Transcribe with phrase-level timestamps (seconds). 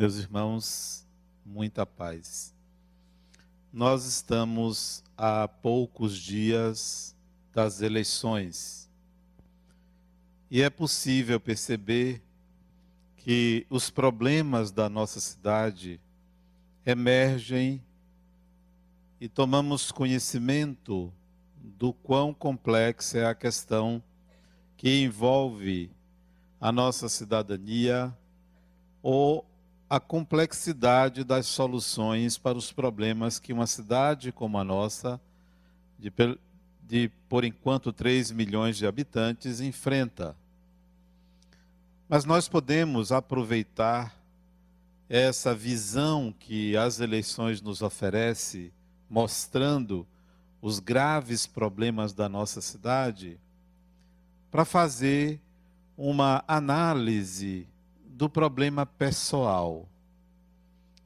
[0.00, 1.06] Meus irmãos,
[1.44, 2.54] muita paz.
[3.70, 7.14] Nós estamos a poucos dias
[7.52, 8.88] das eleições
[10.50, 12.22] e é possível perceber
[13.14, 16.00] que os problemas da nossa cidade
[16.86, 17.84] emergem
[19.20, 21.12] e tomamos conhecimento
[21.54, 24.02] do quão complexa é a questão
[24.78, 25.90] que envolve
[26.58, 28.16] a nossa cidadania
[29.02, 29.49] ou
[29.90, 35.20] a complexidade das soluções para os problemas que uma cidade como a nossa,
[35.98, 36.12] de,
[36.86, 40.36] de por enquanto 3 milhões de habitantes, enfrenta.
[42.08, 44.16] Mas nós podemos aproveitar
[45.08, 48.72] essa visão que as eleições nos oferece,
[49.08, 50.06] mostrando
[50.62, 53.40] os graves problemas da nossa cidade,
[54.52, 55.40] para fazer
[55.96, 57.66] uma análise
[58.20, 59.88] do problema pessoal.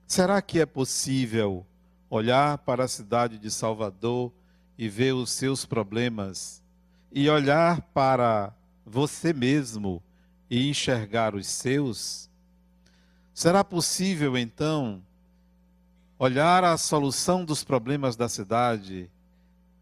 [0.04, 1.64] Será que é possível
[2.10, 4.32] olhar para a cidade de Salvador
[4.76, 6.60] e ver os seus problemas
[7.12, 8.52] e olhar para
[8.84, 10.02] você mesmo
[10.50, 12.28] e enxergar os seus?
[13.32, 15.00] Será possível então
[16.18, 19.08] olhar a solução dos problemas da cidade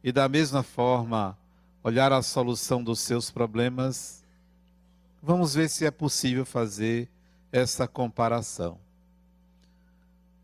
[0.04, 1.38] e da mesma forma
[1.82, 4.22] olhar a solução dos seus problemas?
[5.22, 7.08] Vamos ver se é possível fazer
[7.52, 8.80] essa comparação.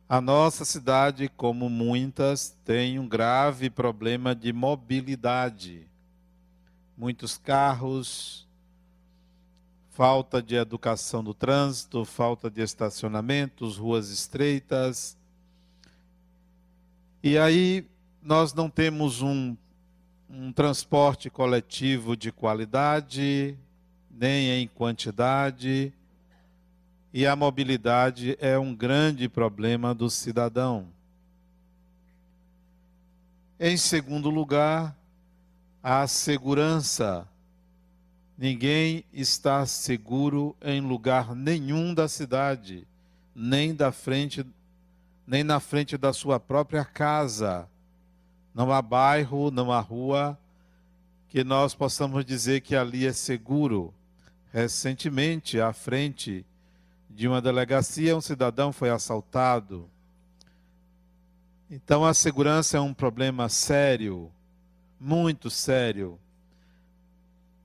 [0.06, 5.86] A nossa cidade, como muitas, tem um grave problema de mobilidade.
[6.96, 8.46] Muitos carros,
[9.90, 15.16] falta de educação do trânsito, falta de estacionamentos, ruas estreitas.
[17.22, 17.86] E aí
[18.22, 19.56] nós não temos um,
[20.28, 23.58] um transporte coletivo de qualidade,
[24.10, 25.92] nem em quantidade
[27.12, 30.88] e a mobilidade é um grande problema do cidadão.
[33.58, 34.96] Em segundo lugar,
[35.82, 37.26] a segurança.
[38.36, 42.86] Ninguém está seguro em lugar nenhum da cidade,
[43.34, 44.46] nem da frente,
[45.26, 47.68] nem na frente da sua própria casa.
[48.54, 50.38] Não há bairro, não há rua
[51.28, 53.92] que nós possamos dizer que ali é seguro.
[54.52, 56.46] Recentemente, à frente
[57.18, 59.90] de uma delegacia, um cidadão foi assaltado.
[61.68, 64.30] Então a segurança é um problema sério,
[65.00, 66.16] muito sério.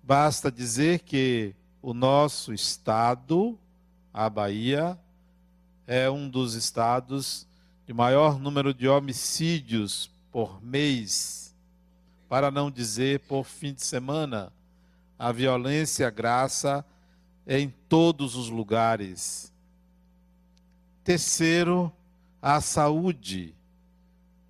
[0.02, 1.54] Basta dizer que
[1.84, 3.56] o nosso estado,
[4.12, 4.98] a Bahia,
[5.86, 7.46] é um dos estados
[7.86, 11.54] de maior número de homicídios por mês,
[12.28, 14.52] para não dizer por fim de semana.
[15.20, 16.84] A violência, graça
[17.48, 19.52] em todos os lugares.
[21.04, 21.92] Terceiro,
[22.42, 23.54] a saúde.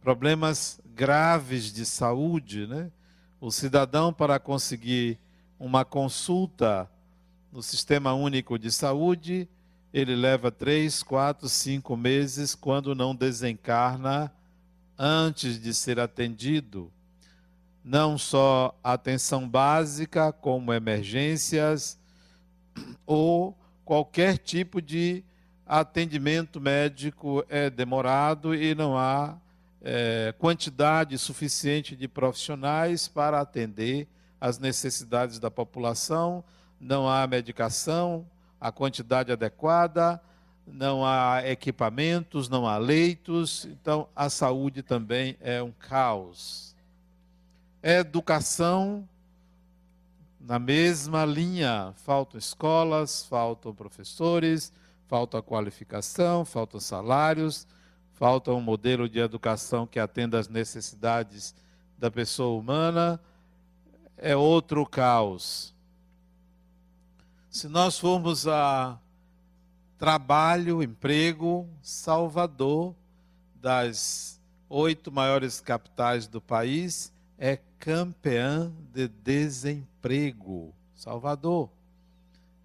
[0.02, 2.92] Problemas graves de saúde, né?
[3.40, 5.18] O cidadão, para conseguir
[5.60, 6.90] uma consulta
[7.52, 9.48] no Sistema Único de Saúde,
[9.94, 14.34] ele leva três, quatro, cinco meses quando não desencarna
[14.98, 16.92] antes de ser atendido.
[17.84, 22.00] Não só atenção básica, como emergências,
[23.06, 25.24] ou qualquer tipo de
[25.66, 29.38] atendimento médico é demorado e não há
[29.82, 34.08] é, quantidade suficiente de profissionais para atender
[34.40, 36.44] as necessidades da população,
[36.80, 38.26] não há medicação,
[38.60, 40.22] a quantidade adequada,
[40.66, 46.76] não há equipamentos, não há leitos, então a saúde também é um caos.
[47.82, 49.08] Educação
[50.44, 51.94] na mesma linha.
[51.96, 54.74] Faltam escolas, faltam professores,
[55.08, 57.66] falta qualificação, faltam salários,
[58.12, 61.56] falta um modelo de educação que atenda às necessidades
[61.98, 63.20] da pessoa humana.
[64.18, 65.74] É outro caos.
[67.50, 69.00] Se nós formos a
[69.98, 72.94] trabalho, emprego, Salvador,
[73.56, 80.74] das oito maiores capitais do país, é campeã de desemprego.
[80.96, 81.70] Salvador.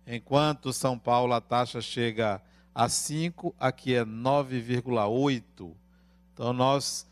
[0.06, 2.40] Enquanto São Paulo a taxa chega
[2.72, 5.72] a 5, aqui é 9,8.
[6.32, 7.04] Então nós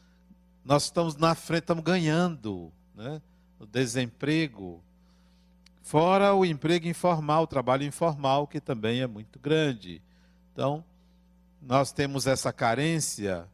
[0.65, 3.21] nós estamos na frente, estamos ganhando, né?
[3.59, 4.81] O desemprego.
[5.83, 10.01] Fora o emprego informal, o trabalho informal, que também é muito grande.
[10.53, 10.85] Então,
[11.61, 13.49] nós temos essa carência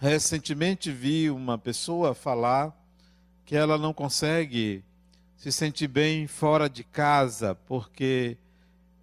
[0.00, 2.72] Recentemente vi uma pessoa falar
[3.44, 4.84] que ela não consegue
[5.36, 8.38] se sentir bem fora de casa porque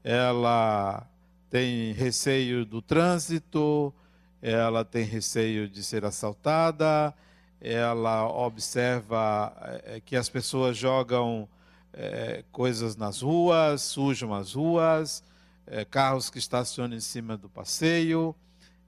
[0.02, 1.06] ela
[1.50, 3.94] tem receio do trânsito,
[4.42, 7.14] ela tem receio de ser assaltada,
[7.60, 9.54] ela observa
[9.84, 11.46] é, que as pessoas jogam
[11.92, 15.22] é, coisas nas ruas, sujam as ruas,
[15.68, 18.34] é, carros que estacionam em cima do passeio,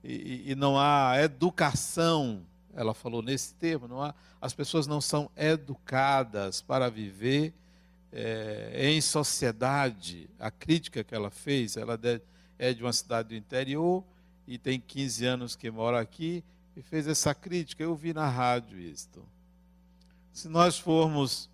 [0.07, 2.41] e, e, não há educação.
[2.73, 7.53] Ela falou nesse termo, não há, as pessoas não são educadas para viver
[8.11, 10.29] é, em sociedade.
[10.39, 11.99] A crítica que ela fez, ela
[12.57, 14.01] é de uma cidade do interior
[14.47, 16.41] e tem 15 anos que mora aqui
[16.75, 17.83] e fez essa crítica.
[17.83, 19.21] Eu vi na rádio isto.
[20.31, 21.49] Se nós formos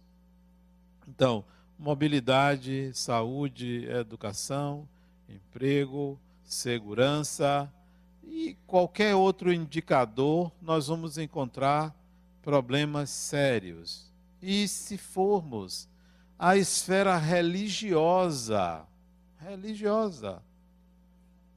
[1.07, 1.43] então,
[1.77, 4.87] mobilidade, saúde, educação,
[5.27, 7.71] emprego, segurança
[8.25, 11.95] e qualquer outro indicador, nós vamos encontrar
[12.41, 14.11] problemas sérios.
[14.41, 15.87] E se formos
[16.37, 18.85] à esfera religiosa,
[19.39, 20.41] religiosa,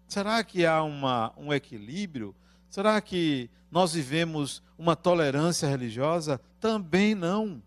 [0.06, 2.34] será que há uma, um equilíbrio?
[2.68, 6.40] Será que nós vivemos uma tolerância religiosa?
[6.60, 7.62] Também não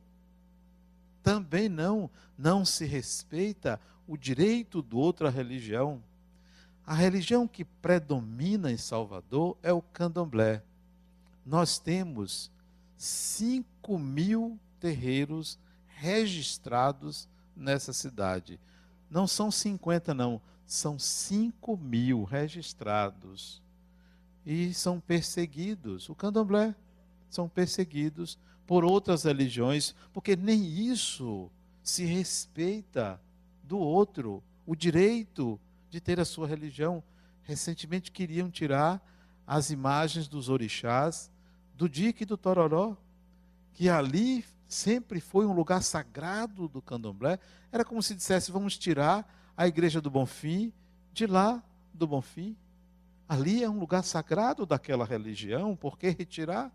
[1.30, 6.02] também não, não se respeita o direito do outra religião.
[6.90, 10.64] A religião que predomina em Salvador é o candomblé.
[11.46, 12.50] Nós temos
[12.98, 18.60] 5 mil terreiros registrados nessa cidade.
[19.08, 23.62] Não são 50, não, são 5 mil registrados.
[24.44, 26.10] E são perseguidos.
[26.10, 26.74] O candomblé
[27.30, 28.36] são perseguidos
[28.66, 31.52] por outras religiões, porque nem isso
[31.84, 33.22] se respeita
[33.64, 35.60] do outro, o direito
[35.90, 37.04] de ter a sua religião.
[37.44, 39.02] Recentemente queriam tirar
[39.46, 41.32] as imagens dos orixás
[41.74, 42.96] do Dique e do Tororó,
[43.74, 47.40] que ali sempre foi um lugar sagrado do candomblé.
[47.72, 50.72] Era como se dissesse: vamos tirar a igreja do Bonfim
[51.12, 51.64] de lá
[51.94, 52.56] do Bonfim.
[53.28, 56.72] Ali é um lugar sagrado daquela religião, por que retirar?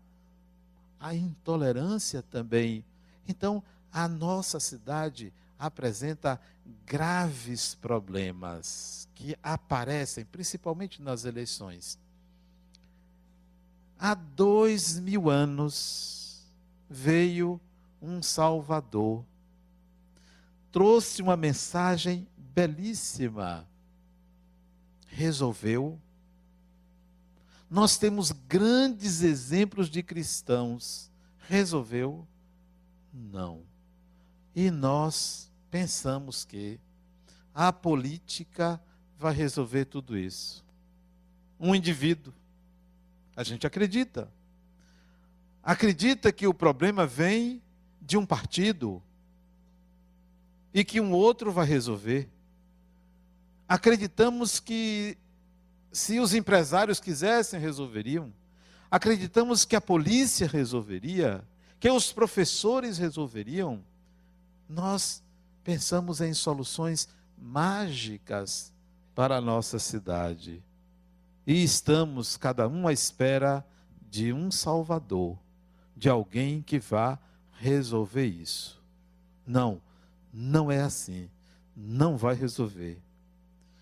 [0.99, 2.83] a intolerância também.
[3.27, 6.39] Então, a nossa cidade apresenta
[6.85, 11.97] graves problemas que aparecem principalmente nas eleições.
[13.97, 16.45] Há dois mil anos
[16.89, 17.59] veio
[18.01, 19.25] um Salvador,
[20.71, 23.67] trouxe uma mensagem belíssima,
[25.07, 25.99] resolveu
[27.69, 31.11] nós temos grandes exemplos de cristãos.
[31.47, 32.27] Resolveu?
[33.13, 33.63] Não.
[34.55, 36.79] E nós pensamos que
[37.53, 38.81] a política
[39.17, 40.63] vai resolver tudo isso.
[41.59, 42.33] Um indivíduo,
[43.35, 44.31] a gente acredita.
[45.61, 47.61] Acredita que o problema vem
[48.01, 49.01] de um partido
[50.73, 52.29] e que um outro vai resolver.
[53.67, 55.17] Acreditamos que
[55.91, 58.33] se os empresários quisessem, resolveriam.
[58.91, 61.43] Acreditamos que a polícia resolveria,
[61.79, 63.83] que os professores resolveriam.
[64.67, 65.23] Nós
[65.63, 67.07] pensamos em soluções
[67.37, 68.73] mágicas
[69.13, 70.63] para a nossa cidade.
[71.45, 73.65] E estamos, cada um, à espera
[74.09, 75.37] de um Salvador,
[75.95, 77.19] de alguém que vá
[77.59, 78.81] resolver isso.
[79.45, 79.81] Não,
[80.33, 81.29] não é assim.
[81.75, 83.01] Não vai resolver.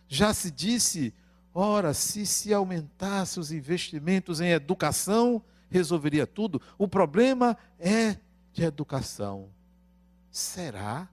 [0.07, 1.13] Já se disse
[1.53, 6.59] Ora, se se aumentasse os investimentos em educação, resolveria tudo.
[6.79, 8.17] O problema é
[8.51, 9.49] de educação.
[10.33, 11.07] Será?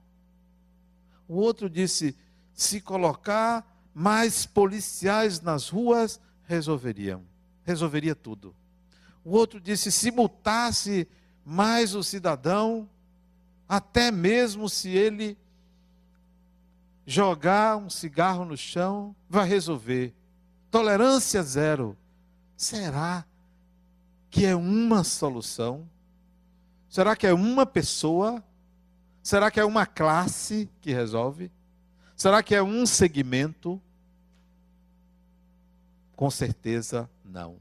[1.27, 2.17] O outro disse:
[2.55, 3.63] se colocar
[3.93, 7.23] mais policiais nas ruas, resolveriam.
[7.63, 8.55] Resolveria tudo.
[9.23, 11.07] O outro disse: se multasse
[11.45, 12.89] mais o cidadão,
[13.69, 15.37] até mesmo se ele
[17.05, 20.15] jogar um cigarro no chão, vai resolver
[20.71, 21.95] tolerância zero.
[22.57, 23.23] Será
[24.31, 25.87] que é uma solução?
[26.89, 28.43] Será que é uma pessoa?
[29.23, 31.51] Será que é uma classe que resolve?
[32.15, 33.81] Será que é um segmento?
[36.15, 37.57] Com certeza não.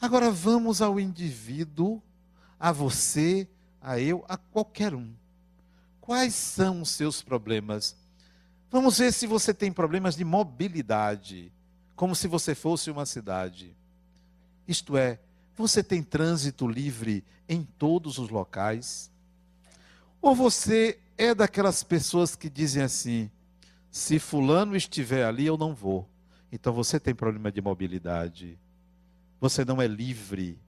[0.00, 2.02] Agora vamos ao indivíduo,
[2.58, 3.48] a você,
[3.80, 5.12] a eu, a qualquer um.
[6.00, 7.96] Quais são os seus problemas?
[8.70, 11.52] Vamos ver se você tem problemas de mobilidade
[11.94, 13.76] como se você fosse uma cidade.
[14.66, 15.20] Isto é,
[15.54, 19.10] você tem trânsito livre em todos os locais?
[20.24, 23.30] Ou você é daquelas pessoas que dizem assim:
[23.90, 26.08] se Fulano estiver ali, eu não vou.
[26.50, 28.58] Então você tem problema de mobilidade.
[29.38, 30.58] Você não é livre.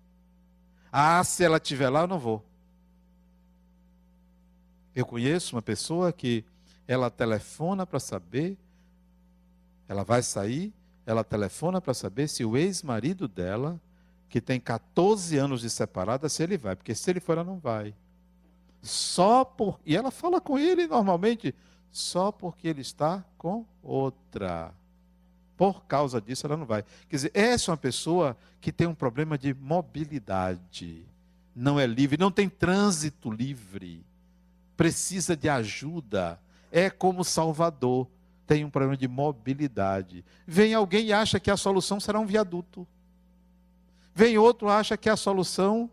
[0.93, 2.45] Ah, se ela estiver lá, eu não vou.
[4.95, 6.45] Eu conheço uma pessoa que
[6.87, 8.59] ela telefona para saber
[9.89, 10.71] Ela vai sair,
[11.07, 13.81] ela telefona para saber se o ex-marido dela,
[14.29, 17.59] que tem 14 anos de separada, se ele vai, porque se ele for, ela não
[17.59, 17.95] vai.
[18.87, 19.81] Só por.
[19.85, 21.55] E ela fala com ele normalmente,
[21.91, 24.73] só porque ele está com outra.
[25.57, 26.85] Por causa disso, ela não vai.
[27.09, 31.07] Quer dizer, essa é uma pessoa que tem um problema de mobilidade.
[31.55, 34.05] Não é livre, não tem trânsito livre.
[34.77, 36.39] Precisa de ajuda.
[36.71, 38.07] É como Salvador.
[38.47, 40.25] Tem um problema de mobilidade.
[40.47, 42.87] Vem alguém e acha que a solução será um viaduto.
[44.15, 45.91] Vem outro acha que a solução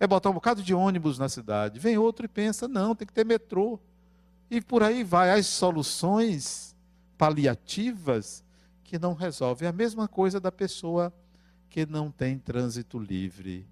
[0.00, 1.78] é botar um bocado de ônibus na cidade.
[1.78, 3.78] Vem outro e pensa, não, tem que ter metrô.
[4.50, 5.30] E por aí vai.
[5.30, 6.74] As soluções
[7.18, 8.42] paliativas
[8.82, 9.66] que não resolve.
[9.66, 11.12] É a mesma coisa da pessoa
[11.68, 13.68] que não tem trânsito livre,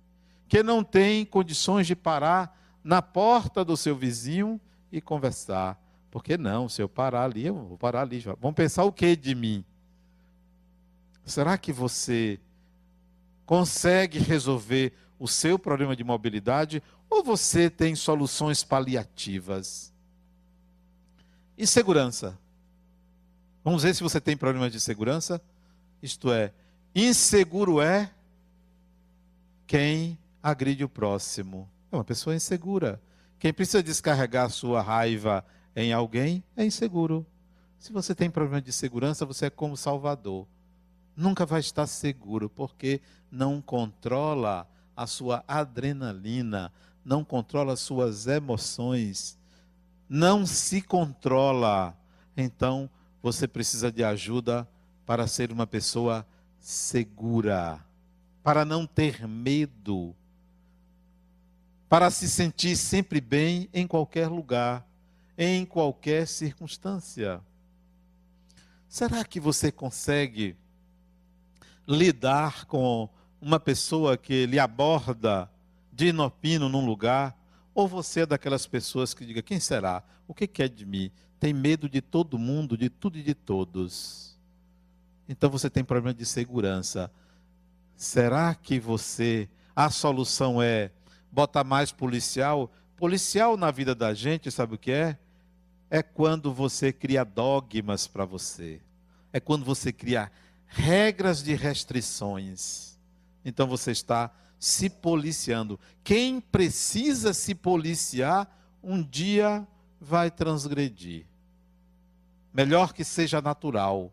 [0.47, 4.61] que não tem condições de parar na porta do seu vizinho
[4.93, 5.83] e conversar.
[6.11, 8.23] Porque não, se eu parar ali, eu vou parar ali.
[8.39, 9.65] Vão pensar o que de mim?
[11.25, 12.39] Será que você
[13.45, 19.93] consegue resolver o seu problema de mobilidade ou você tem soluções paliativas?
[21.57, 22.39] E segurança?
[23.65, 25.43] Vamos ver se você tem problemas de segurança.
[26.03, 26.53] Isto é,
[26.95, 28.11] inseguro é
[29.67, 31.69] quem agride o próximo.
[31.91, 33.01] É uma pessoa insegura.
[33.39, 35.45] Quem precisa descarregar sua raiva
[35.75, 37.27] em alguém é inseguro.
[37.79, 40.47] Se você tem problema de segurança, você é como Salvador.
[41.17, 46.73] Nunca vai estar seguro, porque não controla a sua adrenalina,
[47.05, 49.39] não controla as suas emoções,
[50.09, 51.97] não se controla.
[52.37, 52.91] Então,
[53.23, 54.69] você precisa de ajuda
[55.07, 56.27] para ser uma pessoa
[56.59, 57.79] segura,
[58.43, 60.17] para não ter medo,
[61.89, 64.85] para se sentir sempre bem em qualquer lugar,
[65.39, 67.41] em qualquer circunstância.
[68.89, 70.57] Será que você consegue
[71.87, 73.09] lidar com
[73.41, 75.51] uma pessoa que lhe aborda
[75.93, 77.37] de inopino num lugar?
[77.75, 80.03] Ou você é daquelas pessoas que diga: quem será?
[80.27, 81.11] O que quer de mim?
[81.39, 84.37] tem medo de todo mundo, de tudo e de todos.
[85.29, 87.11] Então você tem problema de segurança.
[87.97, 90.91] Será que você, a solução é
[91.31, 92.71] botar mais policial?
[92.97, 95.19] Policial na vida da gente, sabe o que é?
[95.91, 98.81] É quando você cria dogmas para você.
[99.33, 100.31] É quando você cria
[100.67, 102.98] regras de restrições.
[103.49, 105.79] Então você está se policiando.
[106.03, 108.49] Quem precisa se policiar,
[108.83, 109.67] um dia
[110.01, 111.27] vai transgredir.
[112.53, 114.13] Melhor que seja natural.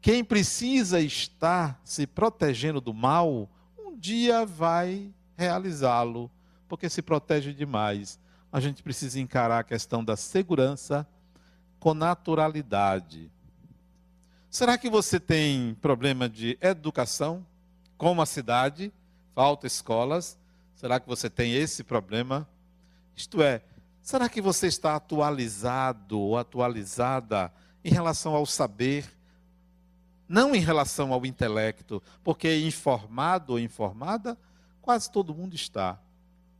[0.00, 6.30] Quem precisa estar se protegendo do mal, um dia vai realizá-lo,
[6.68, 8.18] porque se protege demais.
[8.52, 11.06] A gente precisa encarar a questão da segurança
[11.78, 13.30] com naturalidade.
[14.50, 17.46] Será que você tem problema de educação,
[18.00, 18.90] como a cidade,
[19.34, 20.38] falta escolas?
[20.74, 22.48] Será que você tem esse problema?
[23.14, 23.60] Isto é,
[24.02, 27.52] Será que você está atualizado ou atualizada
[27.84, 29.04] em relação ao saber?
[30.26, 34.38] Não em relação ao intelecto, porque informado ou informada,
[34.80, 35.98] quase todo mundo está.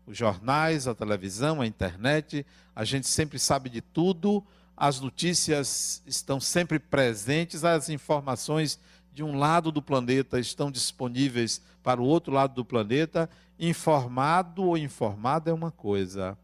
[0.07, 2.45] Os jornais, a televisão, a internet,
[2.77, 4.45] a gente sempre sabe de tudo,
[4.77, 8.79] as notícias estão sempre presentes, as informações
[9.13, 13.29] de um lado do planeta estão disponíveis para o outro lado do planeta.
[13.59, 16.37] Informado ou informada é uma coisa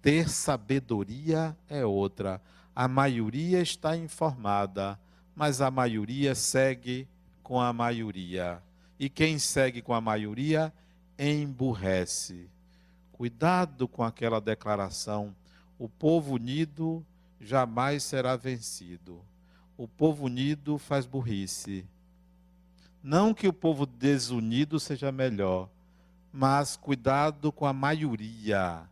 [0.00, 2.40] ter sabedoria é outra.
[2.74, 4.98] A maioria está informada,
[5.34, 7.08] mas a maioria segue
[7.42, 8.62] com a maioria.
[8.98, 10.72] E quem segue com a maioria
[11.18, 12.48] emburrece.
[13.12, 15.34] Cuidado com aquela declaração:
[15.78, 17.04] o povo unido
[17.40, 19.20] jamais será vencido.
[19.78, 21.86] O povo unido faz burrice.
[23.02, 25.70] Não que o povo desunido seja melhor,
[26.30, 28.86] mas cuidado com a maioria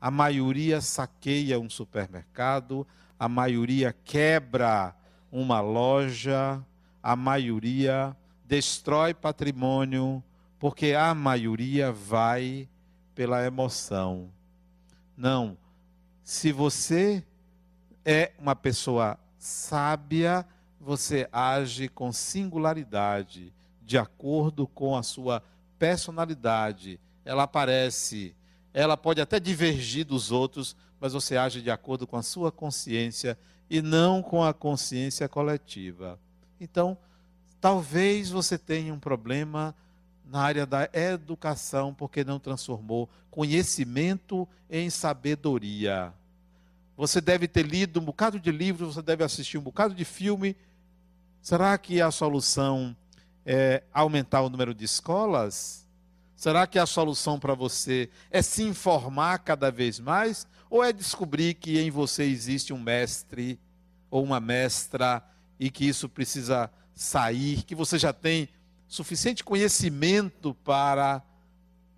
[0.00, 2.86] a maioria saqueia um supermercado,
[3.18, 4.94] a maioria quebra
[5.30, 6.64] uma loja,
[7.02, 10.22] a maioria destrói patrimônio,
[10.58, 12.68] porque a maioria vai
[13.14, 14.30] pela emoção.
[15.16, 15.58] Não.
[16.22, 17.24] Se você
[18.04, 20.46] é uma pessoa sábia,
[20.80, 23.52] você age com singularidade,
[23.82, 25.42] de acordo com a sua
[25.78, 27.00] personalidade.
[27.24, 28.34] Ela aparece
[28.72, 33.38] ela pode até divergir dos outros, mas você age de acordo com a sua consciência
[33.68, 36.18] e não com a consciência coletiva.
[36.60, 36.96] Então,
[37.60, 39.74] talvez você tenha um problema
[40.24, 46.12] na área da educação, porque não transformou conhecimento em sabedoria.
[46.98, 50.54] Você deve ter lido um bocado de livros, você deve assistir um bocado de filme,
[51.40, 52.96] Será que a solução
[53.46, 55.86] é aumentar o número de escolas?
[56.36, 60.46] Será que a solução para você é se informar cada vez mais?
[60.68, 63.58] Ou é descobrir que em você existe um mestre
[64.10, 65.22] ou uma mestra
[65.58, 68.48] e que isso precisa sair, que você já tem
[68.86, 71.22] suficiente conhecimento para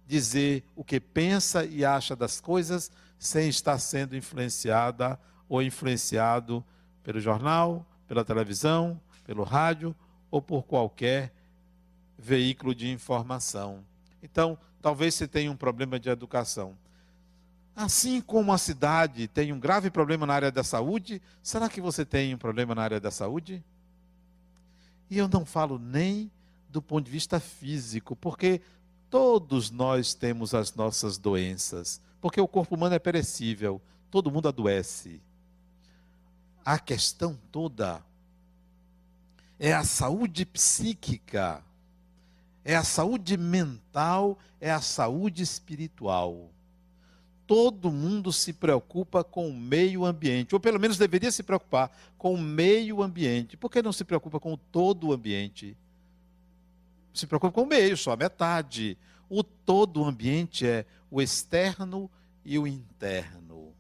[0.07, 6.65] dizer o que pensa e acha das coisas sem estar sendo influenciada ou influenciado
[7.03, 9.95] pelo jornal, pela televisão, pelo rádio
[10.31, 11.31] ou por qualquer
[12.19, 13.85] veículo de informação.
[14.23, 16.75] Então, talvez você tenha um problema de educação.
[17.77, 22.07] Assim como a cidade tem um grave problema na área da saúde, será que você
[22.07, 23.63] tem um problema na área da saúde?
[25.11, 26.31] E eu não falo nem
[26.71, 28.63] do ponto de vista físico, porque
[29.11, 35.21] todos nós temos as nossas doenças, porque o corpo humano é perecível, todo mundo adoece.
[36.65, 38.03] A questão toda
[39.59, 41.65] é a saúde psíquica,
[42.65, 46.51] é a saúde mental, é a saúde espiritual
[47.51, 52.33] todo mundo se preocupa com o meio ambiente, ou pelo menos deveria se preocupar com
[52.33, 53.57] o meio ambiente.
[53.57, 55.77] Por que não se preocupa com todo o ambiente?
[57.13, 58.97] Se preocupa com o meio, só a metade.
[59.31, 62.11] O todo o ambiente é o externo
[62.45, 63.73] e o interno.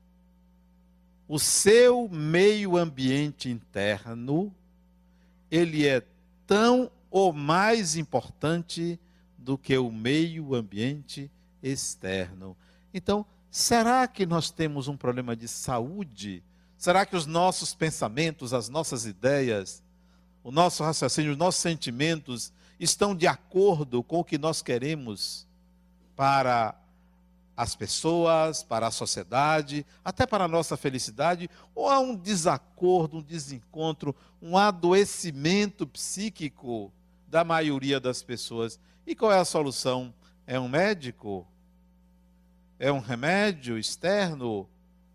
[1.28, 4.54] O seu meio ambiente interno,
[5.50, 6.02] ele é
[6.46, 8.98] tão ou mais importante
[9.36, 11.30] do que o meio ambiente
[11.62, 12.56] externo.
[12.94, 16.42] Então, Será que nós temos um problema de saúde?
[16.78, 19.82] Será que os nossos pensamentos, as nossas ideias,
[20.44, 25.46] o nosso raciocínio, os nossos sentimentos estão de acordo com o que nós queremos
[26.16, 26.74] para
[27.56, 31.48] as pessoas, para a sociedade, até para a nossa felicidade?
[31.74, 36.92] Ou há um desacordo, um desencontro, um adoecimento psíquico
[37.28, 38.80] da maioria das pessoas?
[39.06, 40.12] E qual é a solução?
[40.46, 41.46] É um médico?
[42.80, 44.66] é um remédio externo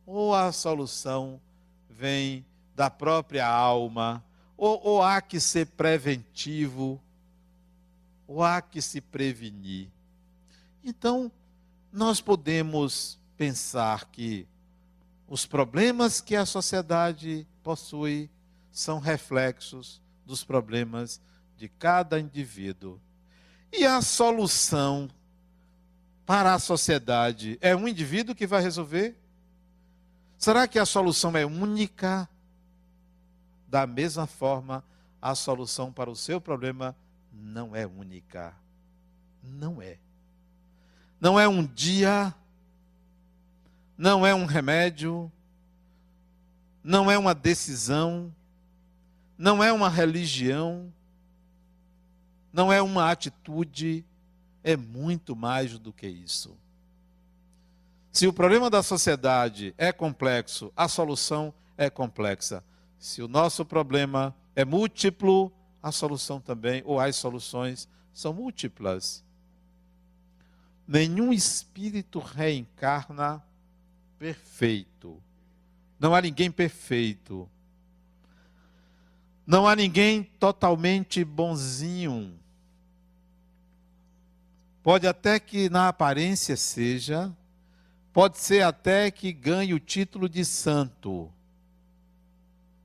[0.05, 1.41] ou a solução
[1.89, 4.23] vem da própria alma?
[4.55, 7.01] Ou, ou há que ser preventivo?
[8.27, 9.89] Ou há que se prevenir?
[10.83, 11.31] Então,
[11.91, 14.47] nós podemos pensar que
[15.27, 18.29] os problemas que a sociedade possui
[18.71, 21.21] são reflexos dos problemas
[21.57, 22.99] de cada indivíduo.
[23.71, 25.09] E a solução
[26.25, 29.15] para a sociedade é um indivíduo que vai resolver?
[30.37, 32.27] Será que a solução é única?
[33.67, 34.83] Da mesma forma,
[35.21, 36.95] a solução para o seu problema
[37.35, 38.55] não é única.
[39.43, 39.97] Não é.
[41.19, 42.33] Não é um dia,
[43.97, 45.31] não é um remédio,
[46.83, 48.33] não é uma decisão,
[49.37, 50.93] não é uma religião,
[52.51, 54.05] não é uma atitude,
[54.63, 56.57] é muito mais do que isso.
[58.11, 62.63] Se o problema da sociedade é complexo, a solução é complexa.
[62.97, 65.51] Se o nosso problema é múltiplo,
[65.85, 69.23] a solução também, ou as soluções, são múltiplas.
[70.87, 73.43] Nenhum espírito reencarna
[74.17, 75.21] perfeito.
[75.99, 77.47] Não há ninguém perfeito.
[79.45, 82.35] Não há ninguém totalmente bonzinho.
[84.81, 87.31] Pode até que na aparência seja,
[88.11, 91.31] pode ser até que ganhe o título de santo,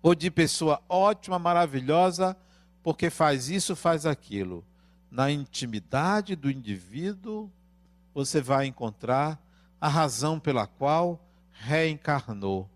[0.03, 2.37] ou de pessoa ótima, maravilhosa,
[2.83, 4.65] porque faz isso, faz aquilo.
[5.11, 7.51] Na intimidade do indivíduo,
[8.15, 9.41] você vai encontrar
[9.81, 11.21] a razão pela qual
[11.53, 12.69] reencarnou.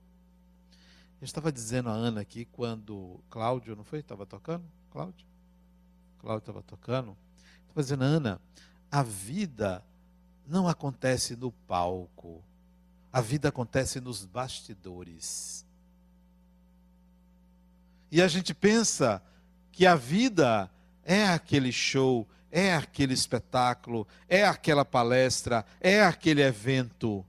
[1.20, 4.00] Eu estava dizendo a Ana aqui quando Cláudio, não foi?
[4.00, 4.64] Estava tocando?
[4.90, 5.26] Cláudio?
[6.18, 7.16] Cláudio estava tocando.
[7.62, 8.40] Estava dizendo, Ana,
[8.90, 9.82] a vida
[10.46, 12.42] não acontece no palco.
[13.12, 15.64] A vida acontece nos bastidores.
[18.10, 19.22] E a gente pensa
[19.74, 20.70] que a vida
[21.02, 27.26] é aquele show, é aquele espetáculo, é aquela palestra, é aquele evento.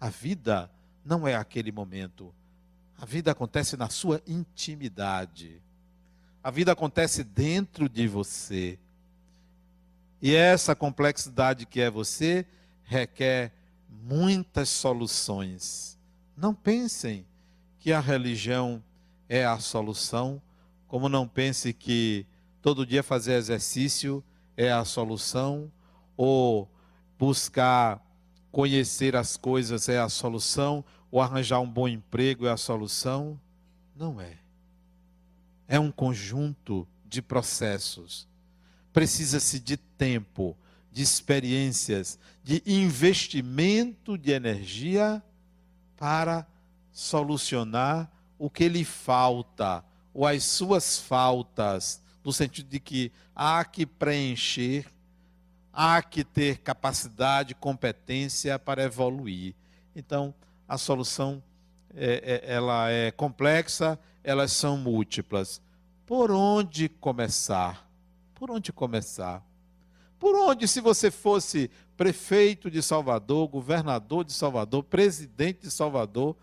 [0.00, 0.70] A vida
[1.04, 2.32] não é aquele momento.
[2.96, 5.60] A vida acontece na sua intimidade.
[6.40, 8.78] A vida acontece dentro de você.
[10.22, 12.46] E essa complexidade que é você
[12.84, 13.52] requer
[13.88, 15.98] muitas soluções.
[16.36, 17.26] Não pensem
[17.80, 18.80] que a religião
[19.28, 20.40] é a solução,
[20.88, 22.26] como não pense que
[22.60, 24.24] todo dia fazer exercício
[24.56, 25.70] é a solução,
[26.16, 26.68] ou
[27.18, 28.02] buscar
[28.50, 33.38] conhecer as coisas é a solução, ou arranjar um bom emprego é a solução.
[33.94, 34.38] Não é.
[35.68, 38.26] É um conjunto de processos.
[38.92, 40.56] Precisa-se de tempo,
[40.90, 45.22] de experiências, de investimento de energia
[45.96, 46.46] para
[46.90, 49.84] solucionar o que lhe falta,
[50.18, 54.84] ou as suas faltas, no sentido de que há que preencher,
[55.72, 59.54] há que ter capacidade, competência para evoluir.
[59.94, 60.34] Então,
[60.66, 61.40] a solução
[61.94, 65.62] é, é, ela é complexa, elas são múltiplas.
[66.04, 67.88] Por onde começar?
[68.34, 69.40] Por onde começar?
[70.18, 76.34] Por onde, se você fosse prefeito de Salvador, governador de Salvador, presidente de Salvador,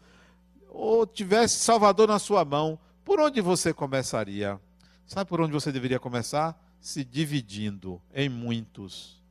[0.69, 4.59] ou tivesse Salvador na sua mão, por onde você começaria?
[5.05, 6.59] Sabe por onde você deveria começar?
[6.81, 9.23] Se dividindo em muitos.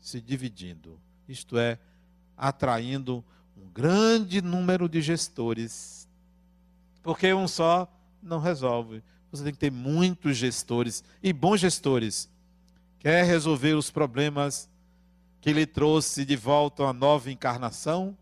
[0.00, 0.98] Se dividindo.
[1.28, 1.78] Isto é,
[2.34, 3.22] atraindo
[3.54, 6.08] um grande número de gestores.
[7.02, 7.86] Porque um só
[8.22, 9.02] não resolve.
[9.30, 12.28] Você tem que ter muitos gestores e bons gestores.
[12.98, 14.68] Quer resolver os problemas
[15.42, 18.16] que lhe trouxe de volta uma nova encarnação?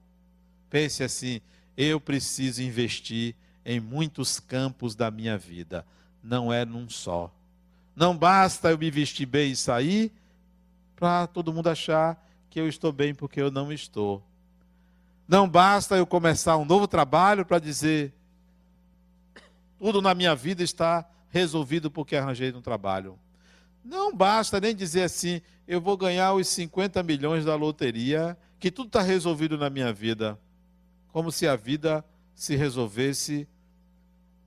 [0.69, 1.41] Pense assim:
[1.77, 5.87] eu preciso investir em muitos campos da minha vida,
[6.23, 7.33] não é num só.
[7.97, 10.13] Não basta eu me vestir bem e sair
[10.97, 14.23] para todo mundo achar que eu estou bem porque eu não estou.
[15.27, 18.13] Não basta eu começar um novo trabalho para dizer
[19.79, 23.19] tudo na minha vida está resolvido porque arranjei um trabalho.
[23.85, 28.87] Não basta nem dizer assim, eu vou ganhar os 50 milhões da loteria, que tudo
[28.87, 30.39] está resolvido na minha vida.
[31.09, 32.03] Como se a vida
[32.35, 33.47] se resolvesse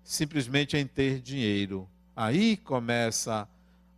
[0.07, 1.85] simplesmente em ter dinheiro.
[2.15, 3.47] Aí começa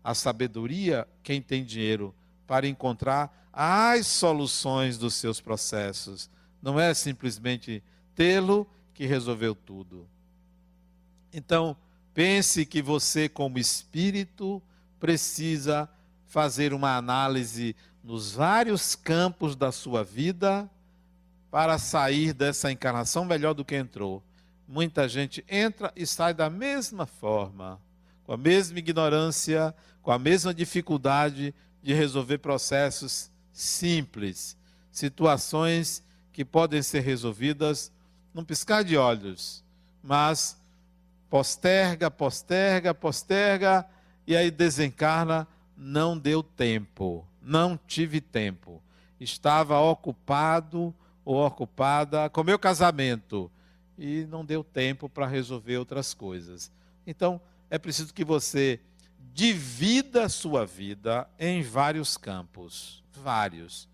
[0.03, 2.15] a sabedoria, quem tem dinheiro,
[2.47, 6.27] para encontrar as soluções dos seus processos
[6.61, 7.83] não é simplesmente
[8.15, 10.07] tê-lo que resolveu tudo.
[11.31, 11.77] Então,
[12.11, 14.59] pense que você, como espírito,
[14.99, 15.87] precisa
[16.25, 20.67] fazer uma análise nos vários campos da sua vida
[21.51, 24.23] para sair dessa encarnação melhor do que entrou.
[24.71, 27.81] Muita gente entra e sai da mesma forma,
[28.23, 34.55] com a mesma ignorância, com a mesma dificuldade de resolver processos simples,
[34.91, 37.91] situações que podem ser resolvidas
[38.31, 39.63] num piscar de olhos,
[40.03, 40.55] mas
[41.31, 43.83] posterga, posterga, posterga
[44.27, 48.83] e aí desencarna, não deu tempo, não tive tempo.
[49.19, 50.93] Estava ocupado
[51.25, 53.51] ou ocupada com meu casamento
[53.99, 56.71] e não deu tempo para resolver outras coisas.
[57.05, 58.79] Então, é preciso que você
[59.33, 63.89] divida a sua vida em vários campos, vários.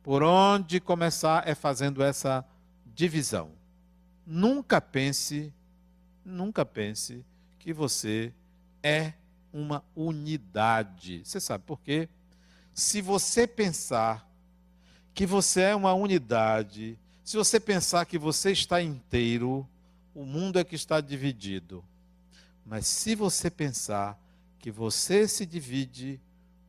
[0.00, 2.46] Por onde começar é fazendo essa
[2.86, 3.50] divisão.
[4.24, 5.52] Nunca pense,
[6.24, 7.24] nunca pense
[7.58, 8.32] que você
[8.80, 9.14] é
[9.52, 11.22] uma unidade.
[11.24, 12.08] Você sabe por quê?
[12.72, 14.30] Se você pensar
[15.12, 19.68] que você é uma unidade, se você pensar que você está inteiro,
[20.14, 21.84] o mundo é que está dividido.
[22.64, 24.18] Mas se você pensar
[24.58, 26.20] que você se divide,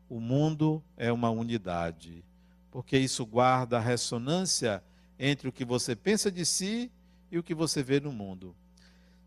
[0.10, 2.24] o mundo é uma unidade
[2.72, 4.82] porque isso guarda a ressonância
[5.20, 6.90] entre o que você pensa de si
[7.30, 8.56] e o que você vê no mundo.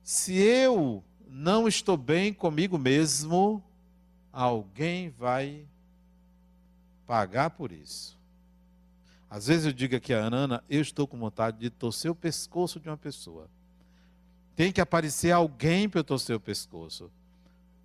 [0.03, 3.63] Se eu não estou bem comigo mesmo,
[4.33, 5.67] alguém vai
[7.07, 8.19] pagar por isso.
[9.35, 12.79] Às vezes eu digo aqui a Ana, eu estou com vontade de torcer o pescoço
[12.79, 13.51] de uma pessoa.
[14.55, 17.11] Tem que aparecer alguém para eu torcer o pescoço.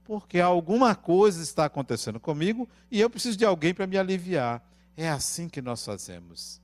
[0.03, 4.63] Porque alguma coisa está acontecendo comigo e eu preciso de alguém para me aliviar.
[4.95, 6.61] É assim que nós fazemos.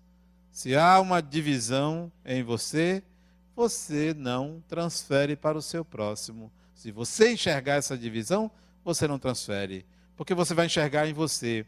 [0.52, 3.02] Se há uma divisão em você,
[3.56, 6.52] você não transfere para o seu próximo.
[6.76, 8.52] Se você enxergar essa divisão,
[8.84, 9.84] você não transfere,
[10.15, 11.65] porque você vai enxergar em você.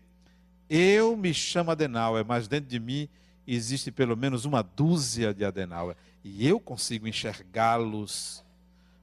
[0.69, 3.08] Eu me chamo Adenauer, mas dentro de mim
[3.47, 8.43] existe pelo menos uma dúzia de Adenauer, e eu consigo enxergá-los.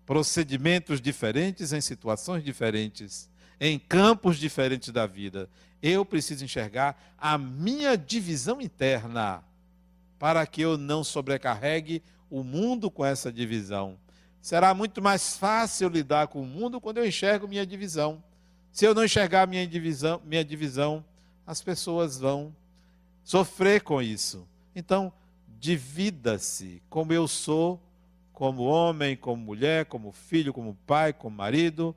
[0.05, 5.49] Procedimentos diferentes em situações diferentes em campos diferentes da vida.
[5.83, 9.43] Eu preciso enxergar a minha divisão interna
[10.19, 13.99] para que eu não sobrecarregue o mundo com essa divisão.
[14.41, 18.23] Será muito mais fácil lidar com o mundo quando eu enxergo minha divisão.
[18.73, 21.05] Se eu não enxergar minha divisão, minha divisão,
[21.47, 22.55] as pessoas vão
[23.23, 24.47] sofrer com isso.
[24.75, 25.13] Então,
[25.59, 27.81] divida-se como eu sou,
[28.33, 31.95] como homem, como mulher, como filho, como pai, como marido,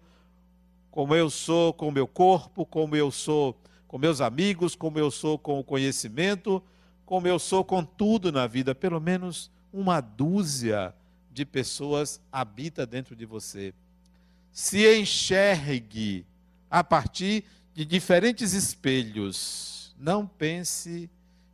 [0.91, 5.09] como eu sou com o meu corpo, como eu sou com meus amigos, como eu
[5.09, 6.61] sou com o conhecimento,
[7.05, 8.75] como eu sou com tudo na vida.
[8.75, 10.93] Pelo menos uma dúzia
[11.31, 13.73] de pessoas habita dentro de você.
[14.51, 16.25] se enxergue
[16.69, 17.43] a partir
[17.77, 19.95] de diferentes espelhos.
[19.99, 21.07] Não pense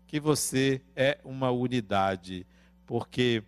[0.08, 2.48] que você é uma unidade,
[2.86, 3.44] porque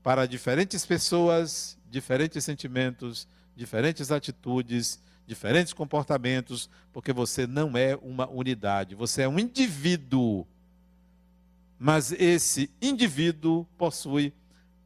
[0.00, 8.94] para diferentes pessoas, diferentes sentimentos, diferentes atitudes, diferentes comportamentos, porque você não é uma unidade,
[8.94, 10.46] você é um indivíduo.
[11.80, 14.32] Mas esse indivíduo possui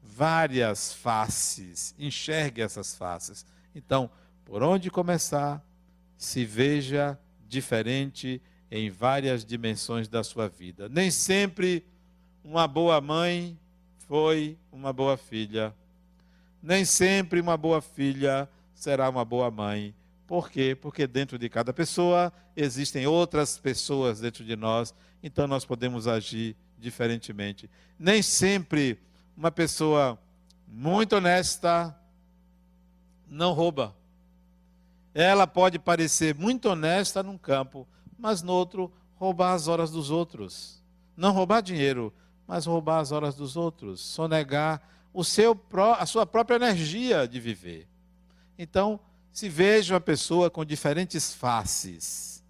[0.03, 3.45] várias faces, enxergue essas faces.
[3.75, 4.11] Então,
[4.47, 5.63] por onde começar,
[6.17, 7.19] se veja
[7.55, 10.89] diferente em várias dimensões da sua vida.
[10.89, 11.87] Nem sempre
[12.43, 13.57] uma boa mãe
[14.09, 15.75] foi uma boa filha.
[16.63, 19.95] Nem sempre uma boa filha será uma boa mãe.
[20.27, 20.77] Por quê?
[20.79, 26.57] Porque dentro de cada pessoa existem outras pessoas dentro de nós, então nós podemos agir
[26.79, 27.71] diferentemente.
[27.99, 28.99] Nem sempre
[29.37, 30.19] uma pessoa
[30.67, 31.97] muito honesta
[33.29, 33.95] não rouba.
[35.15, 37.87] Ela pode parecer muito honesta num campo,
[38.19, 40.83] mas no outro roubar as horas dos outros.
[41.17, 42.13] Não roubar dinheiro,
[42.47, 45.59] mas roubar as horas dos outros, sonegar o seu,
[45.97, 47.89] a sua própria energia de viver.
[48.59, 48.99] Então,
[49.33, 52.43] se veja uma pessoa com diferentes faces.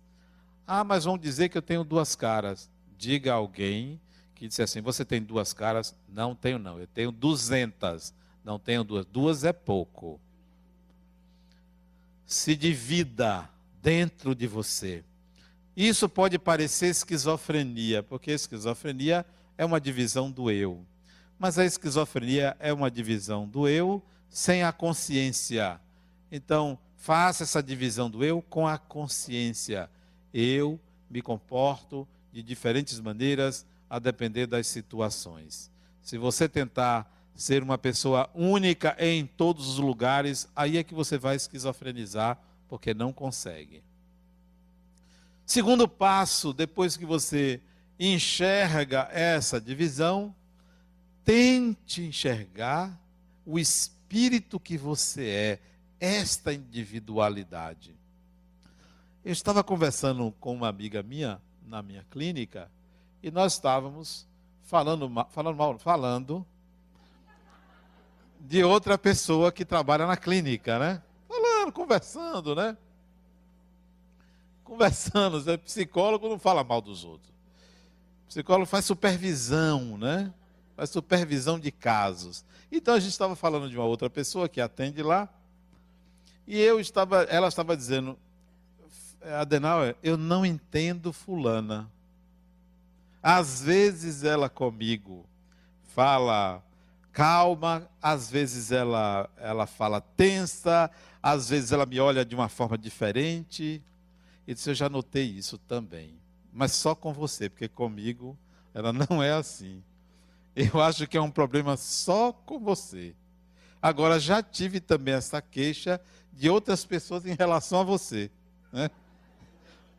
[0.66, 2.70] Ah, mas vão dizer que eu tenho duas caras.
[2.96, 4.00] Diga a alguém
[4.34, 5.94] que disse assim: Você tem duas caras?
[6.08, 6.78] Não tenho, não.
[6.78, 8.14] Eu tenho duzentas.
[8.42, 9.06] Não tenho duas.
[9.06, 10.20] Duas é pouco.
[12.26, 13.48] Se divida
[13.82, 15.04] dentro de você.
[15.76, 19.26] Isso pode parecer esquizofrenia, porque esquizofrenia
[19.58, 20.84] é uma divisão do eu.
[21.38, 25.80] Mas a esquizofrenia é uma divisão do eu sem a consciência.
[26.30, 29.90] Então, faça essa divisão do eu com a consciência.
[30.32, 35.70] Eu me comporto de diferentes maneiras a depender das situações.
[36.02, 41.18] Se você tentar ser uma pessoa única em todos os lugares, aí é que você
[41.18, 43.82] vai esquizofrenizar, porque não consegue.
[45.44, 47.60] Segundo passo, depois que você
[47.98, 50.34] enxerga essa divisão,
[51.24, 52.98] tente enxergar
[53.44, 55.60] o espírito que você é
[56.00, 57.94] esta individualidade.
[59.24, 62.70] Eu estava conversando com uma amiga minha na minha clínica
[63.22, 64.26] e nós estávamos
[64.62, 66.46] falando, falando falando
[68.46, 71.02] de outra pessoa que trabalha na clínica, né?
[71.26, 72.76] Falando, conversando, né?
[74.62, 75.56] Conversando, né?
[75.56, 77.32] psicólogo não fala mal dos outros.
[78.28, 80.32] Psicólogo faz supervisão, né?
[80.76, 82.44] Faz supervisão de casos.
[82.70, 85.28] Então a gente estava falando de uma outra pessoa que atende lá
[86.46, 88.18] e eu estava, ela estava dizendo,
[89.22, 91.90] Adenauer, eu não entendo fulana.
[93.22, 95.24] Às vezes ela comigo
[95.94, 96.62] fala
[97.14, 100.90] calma, às vezes ela, ela fala tensa,
[101.22, 103.80] às vezes ela me olha de uma forma diferente.
[104.46, 106.18] E disse, eu já notei isso também.
[106.52, 108.36] Mas só com você, porque comigo
[108.74, 109.82] ela não é assim.
[110.56, 113.14] Eu acho que é um problema só com você.
[113.80, 116.00] Agora, já tive também essa queixa
[116.32, 118.30] de outras pessoas em relação a você.
[118.72, 118.90] Né?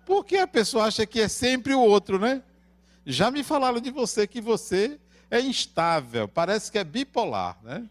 [0.05, 2.43] Porque a pessoa acha que é sempre o outro, né?
[3.05, 4.99] Já me falaram de você que você
[5.35, 7.87] é instável, parece que é bipolar, né?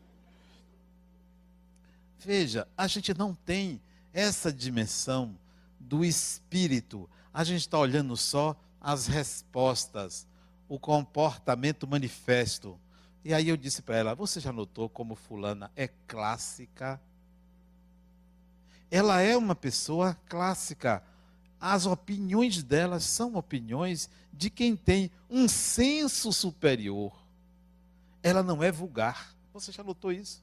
[2.18, 3.80] Veja, a gente não tem
[4.12, 5.38] essa dimensão
[5.78, 7.09] do espírito.
[7.33, 10.26] A gente está olhando só as respostas,
[10.68, 12.78] o comportamento manifesto.
[13.24, 17.00] E aí eu disse para ela: Você já notou como Fulana é clássica?
[18.94, 21.02] ela é uma pessoa clássica.
[21.61, 27.12] As opiniões dela são opiniões de quem tem um senso superior.
[28.24, 29.34] Ela não é vulgar.
[29.52, 30.42] Você já notou isso?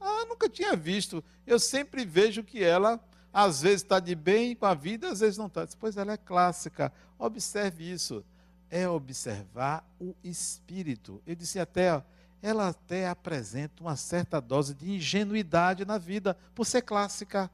[0.00, 1.22] Ah, nunca tinha visto.
[1.46, 3.00] Eu sempre vejo que ela,
[3.32, 5.64] às vezes, está de bem com a vida, às vezes não está.
[5.78, 6.92] Pois ela é clássica.
[7.16, 8.24] Observe isso.
[8.68, 11.22] É observar o espírito.
[11.24, 12.02] Eu disse até,
[12.42, 17.48] ela até apresenta uma certa dose de ingenuidade na vida, por ser clássica.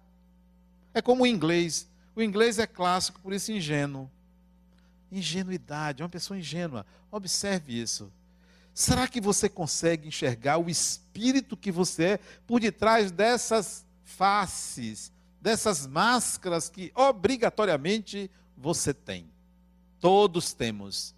[0.94, 1.86] É como o inglês.
[2.16, 4.10] O inglês é clássico, por isso ingênuo.
[5.12, 6.86] Ingenuidade, é uma pessoa ingênua.
[7.12, 8.10] Observe isso.
[8.80, 15.86] Será que você consegue enxergar o espírito que você é por detrás dessas faces, dessas
[15.86, 19.30] máscaras que obrigatoriamente você tem?
[20.00, 21.14] Todos temos.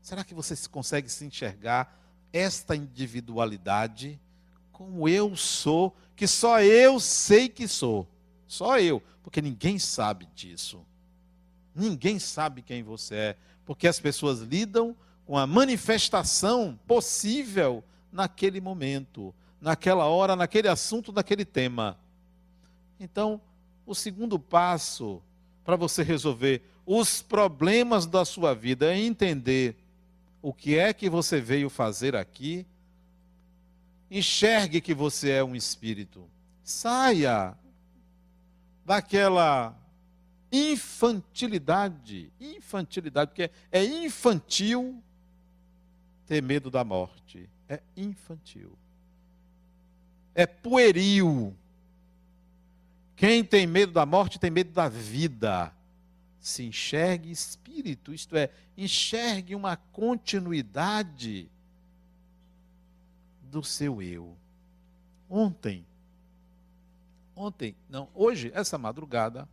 [0.00, 2.00] Será que você consegue se enxergar
[2.32, 4.18] esta individualidade
[4.72, 8.08] como eu sou, que só eu sei que sou?
[8.46, 10.82] Só eu, porque ninguém sabe disso.
[11.74, 19.34] Ninguém sabe quem você é, porque as pessoas lidam com a manifestação possível naquele momento,
[19.60, 21.98] naquela hora, naquele assunto, naquele tema.
[22.98, 23.40] Então,
[23.84, 25.20] o segundo passo
[25.64, 29.76] para você resolver os problemas da sua vida é entender
[30.40, 32.64] o que é que você veio fazer aqui.
[34.08, 36.24] Enxergue que você é um espírito.
[36.62, 37.58] Saia
[38.84, 39.76] daquela
[40.52, 45.02] infantilidade, infantilidade, porque é infantil
[46.26, 47.48] ter medo da morte.
[47.68, 48.72] É infantil.
[50.34, 51.56] É pueril.
[53.14, 55.72] Quem tem medo da morte tem medo da vida.
[56.38, 61.48] Se enxergue espírito, isto é, enxergue uma continuidade
[63.42, 64.36] do seu eu.
[65.28, 65.84] Ontem,
[67.34, 69.48] ontem, não, hoje, essa madrugada,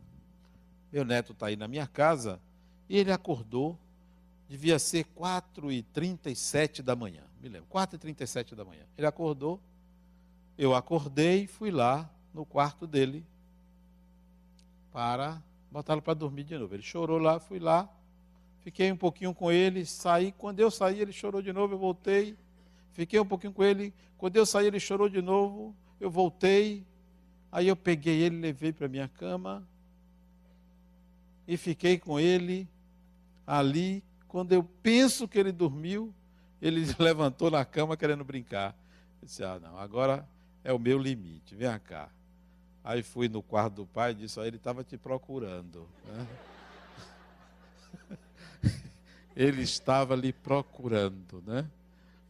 [0.91, 2.39] meu neto está aí na minha casa
[2.87, 3.79] e ele acordou,
[4.53, 8.83] devia ser 4h37 da manhã, me lembro, 4h37 da manhã.
[8.95, 9.59] Ele acordou,
[10.55, 13.25] eu acordei, fui lá no quarto dele
[14.91, 16.75] para botá-lo para dormir de novo.
[16.75, 17.89] Ele chorou lá, fui lá,
[18.59, 20.31] fiquei um pouquinho com ele, saí.
[20.31, 22.37] Quando eu saí, ele chorou de novo, eu voltei.
[22.91, 23.91] Fiquei um pouquinho com ele.
[24.19, 26.85] Quando eu saí, ele chorou de novo, eu voltei.
[27.51, 29.67] Aí eu peguei ele, levei para minha cama
[31.47, 32.69] e fiquei com ele
[33.47, 34.03] ali.
[34.33, 36.11] Quando eu penso que ele dormiu,
[36.59, 38.75] ele levantou na cama querendo brincar.
[39.21, 40.27] Eu disse: Ah, não, agora
[40.63, 42.09] é o meu limite, vem cá.
[42.83, 45.87] Aí fui no quarto do pai e disse: ah, ele estava te procurando.
[46.03, 46.27] Né?
[49.37, 51.69] ele estava lhe procurando, né?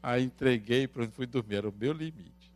[0.01, 2.51] Aí entreguei para fui dormir, era o meu limite.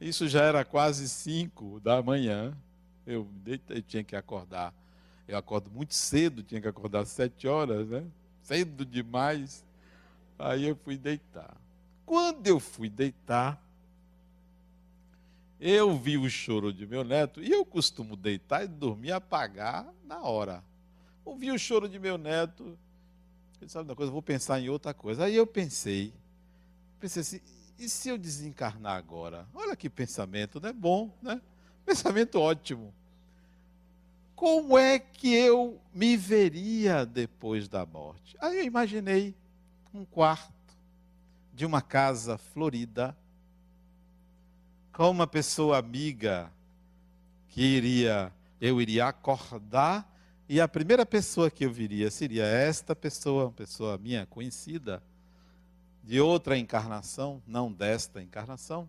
[0.00, 2.56] Isso já era quase cinco da manhã.
[3.04, 3.26] Eu,
[3.68, 4.72] eu tinha que acordar.
[5.32, 8.04] Eu acordo muito cedo, tinha que acordar às sete horas, né?
[8.42, 9.64] Cedo demais.
[10.38, 11.56] Aí eu fui deitar.
[12.04, 13.58] Quando eu fui deitar,
[15.58, 20.20] eu vi o choro de meu neto e eu costumo deitar e dormir apagar na
[20.20, 20.62] hora.
[21.24, 22.76] Ouvi o choro de meu neto,
[23.58, 25.24] ele sabe uma coisa, vou pensar em outra coisa.
[25.24, 26.12] Aí eu pensei,
[27.00, 27.40] pensei assim,
[27.78, 29.48] e se eu desencarnar agora?
[29.54, 31.40] Olha que pensamento, não é bom, né?
[31.86, 32.92] Pensamento ótimo.
[34.42, 38.36] Como é que eu me veria depois da morte?
[38.40, 39.36] Aí eu imaginei
[39.94, 40.52] um quarto
[41.54, 43.16] de uma casa florida,
[44.92, 46.50] com uma pessoa amiga
[47.50, 50.12] que iria, eu iria acordar
[50.48, 55.00] e a primeira pessoa que eu viria seria esta pessoa, uma pessoa minha conhecida,
[56.02, 58.88] de outra encarnação, não desta encarnação,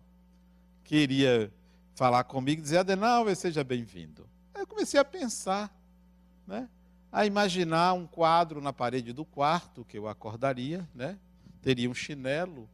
[0.82, 1.48] que iria
[1.94, 4.33] falar comigo e dizer: Adenauer, seja bem-vindo.
[4.64, 5.70] Eu comecei a pensar,
[6.46, 6.66] né?
[7.12, 11.18] a imaginar um quadro na parede do quarto que eu acordaria, né?
[11.60, 12.66] teria um chinelo,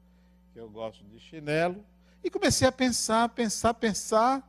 [0.52, 1.84] que eu gosto de chinelo,
[2.22, 4.48] e comecei a pensar, pensar, pensar.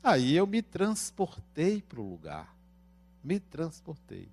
[0.00, 2.54] Aí eu me transportei para o lugar.
[3.24, 4.28] Me transportei.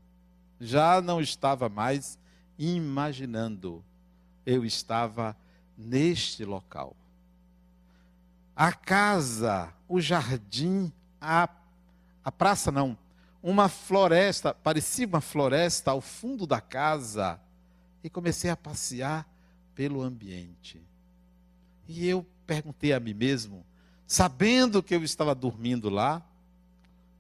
[0.60, 2.20] Já não estava mais
[2.56, 3.84] imaginando.
[4.46, 5.36] Eu estava
[5.76, 6.96] neste local.
[8.56, 11.50] A casa, o jardim, a,
[12.24, 12.98] a praça não,
[13.42, 17.40] uma floresta, parecia uma floresta ao fundo da casa,
[18.04, 19.28] e comecei a passear
[19.76, 20.82] pelo ambiente.
[21.88, 23.66] E eu perguntei a mim mesmo,
[24.08, 26.26] sabendo que eu estava dormindo lá,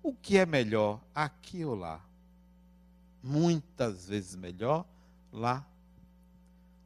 [0.03, 2.03] o que é melhor, aqui ou lá?
[3.23, 4.85] Muitas vezes melhor
[5.31, 5.65] lá.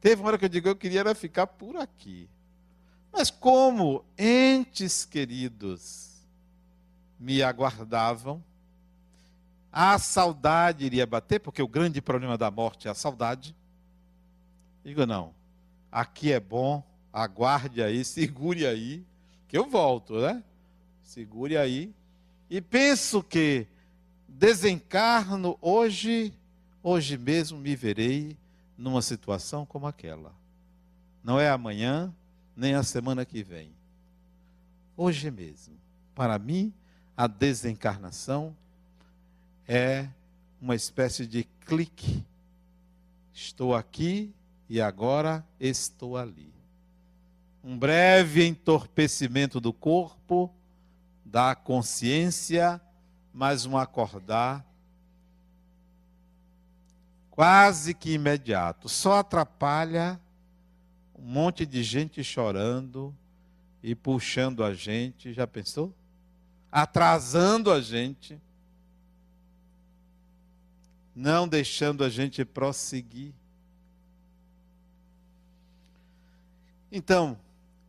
[0.00, 2.28] Teve uma hora que eu digo, eu queria era ficar por aqui.
[3.10, 6.05] Mas como entes queridos
[7.18, 8.42] me aguardavam,
[9.78, 13.54] a saudade iria bater, porque o grande problema da morte é a saudade.
[14.82, 15.34] Digo, não,
[15.92, 19.04] aqui é bom, aguarde aí, segure aí,
[19.48, 20.42] que eu volto, né?
[21.02, 21.92] Segure aí.
[22.48, 23.66] E penso que
[24.26, 26.32] desencarno hoje,
[26.82, 28.36] hoje mesmo me verei
[28.78, 30.32] numa situação como aquela.
[31.22, 32.14] Não é amanhã,
[32.56, 33.70] nem a semana que vem.
[34.96, 35.74] Hoje mesmo.
[36.14, 36.72] Para mim,
[37.16, 38.56] a desencarnação
[39.66, 40.08] é
[40.60, 42.24] uma espécie de clique.
[43.32, 44.34] Estou aqui
[44.68, 46.56] e agora estou ali
[47.66, 50.48] um breve entorpecimento do corpo,
[51.24, 52.80] da consciência,
[53.34, 54.64] mas um acordar
[57.28, 58.88] quase que imediato.
[58.88, 60.20] Só atrapalha
[61.18, 63.12] um monte de gente chorando
[63.82, 65.92] e puxando a gente, já pensou?
[66.78, 68.38] Atrasando a gente,
[71.14, 73.32] não deixando a gente prosseguir.
[76.92, 77.38] Então,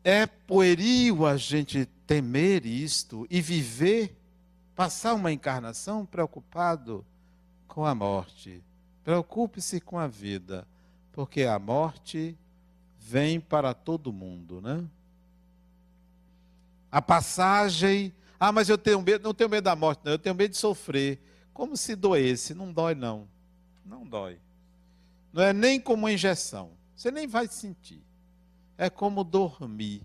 [0.06, 4.16] é pueril a gente temer isto e viver,
[4.74, 7.06] passar uma encarnação preocupado
[7.68, 8.64] com a morte.
[9.04, 10.66] Preocupe-se com a vida,
[11.12, 12.38] porque a morte
[12.98, 14.82] vem para todo mundo, né?
[16.90, 20.36] A passagem, ah, mas eu tenho medo, não tenho medo da morte, não, eu tenho
[20.36, 21.20] medo de sofrer.
[21.54, 23.28] Como se doesse, não dói não.
[23.84, 24.40] Não dói.
[25.34, 26.72] Não é nem como uma injeção.
[26.96, 28.04] Você nem vai sentir.
[28.78, 30.04] É como dormir.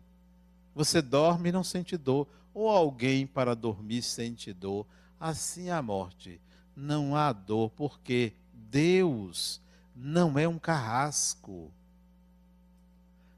[0.74, 2.26] Você dorme e não sente dor.
[2.54, 4.86] Ou alguém para dormir sente dor.
[5.20, 6.40] Assim é a morte.
[6.74, 9.60] Não há dor, porque Deus
[9.94, 11.70] não é um carrasco.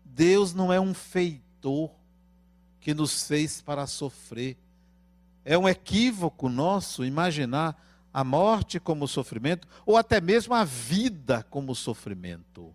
[0.04, 1.90] Deus não é um feitor
[2.80, 4.56] que nos fez para sofrer.
[5.44, 7.80] É um equívoco nosso imaginar
[8.12, 12.72] a morte como sofrimento ou até mesmo a vida como sofrimento.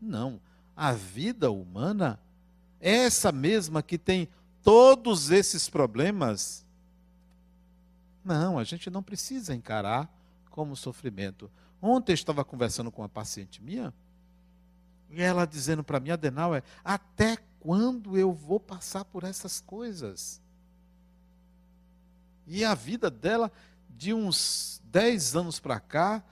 [0.00, 0.40] Não,
[0.76, 2.18] a vida humana
[2.80, 4.28] é essa mesma que tem
[4.62, 6.66] todos esses problemas.
[8.24, 10.12] Não, a gente não precisa encarar
[10.50, 11.50] como sofrimento.
[11.80, 13.94] Ontem eu estava conversando com uma paciente minha
[15.10, 20.40] e ela dizendo para mim, Adenauer, até quando eu vou passar por essas coisas?
[22.50, 23.50] E a vida dela,
[23.88, 26.22] de uns 10 anos para cá,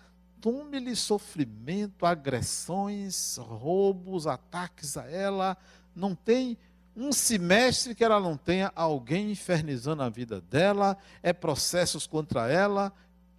[0.41, 5.57] tome-lhe sofrimento, agressões, roubos, ataques a ela.
[5.95, 6.59] Não tem
[6.97, 12.93] um semestre que ela não tenha alguém infernizando a vida dela, é processos contra ela,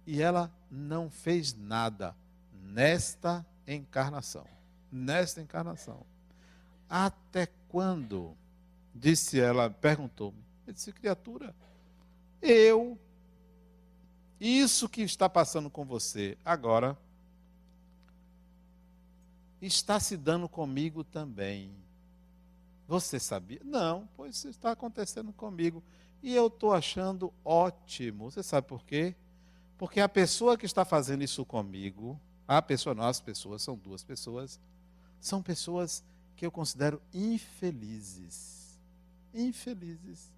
[0.06, 2.16] e ela não fez nada
[2.52, 4.46] nesta encarnação
[4.90, 6.04] nesta encarnação.
[6.88, 8.36] Até quando?
[8.94, 10.42] Disse ela, perguntou-me.
[10.66, 11.54] Eu disse, criatura,
[12.40, 12.98] eu,
[14.40, 16.96] isso que está passando com você agora,
[19.60, 21.74] está se dando comigo também.
[22.88, 23.60] Você sabia?
[23.64, 25.82] Não, pois isso está acontecendo comigo.
[26.22, 28.30] E eu estou achando ótimo.
[28.30, 29.14] Você sabe por quê?
[29.78, 34.02] Porque a pessoa que está fazendo isso comigo, a pessoa, não, as pessoas, são duas
[34.02, 34.58] pessoas,
[35.20, 36.02] são pessoas
[36.34, 38.78] que eu considero infelizes.
[39.32, 40.32] Infelizes.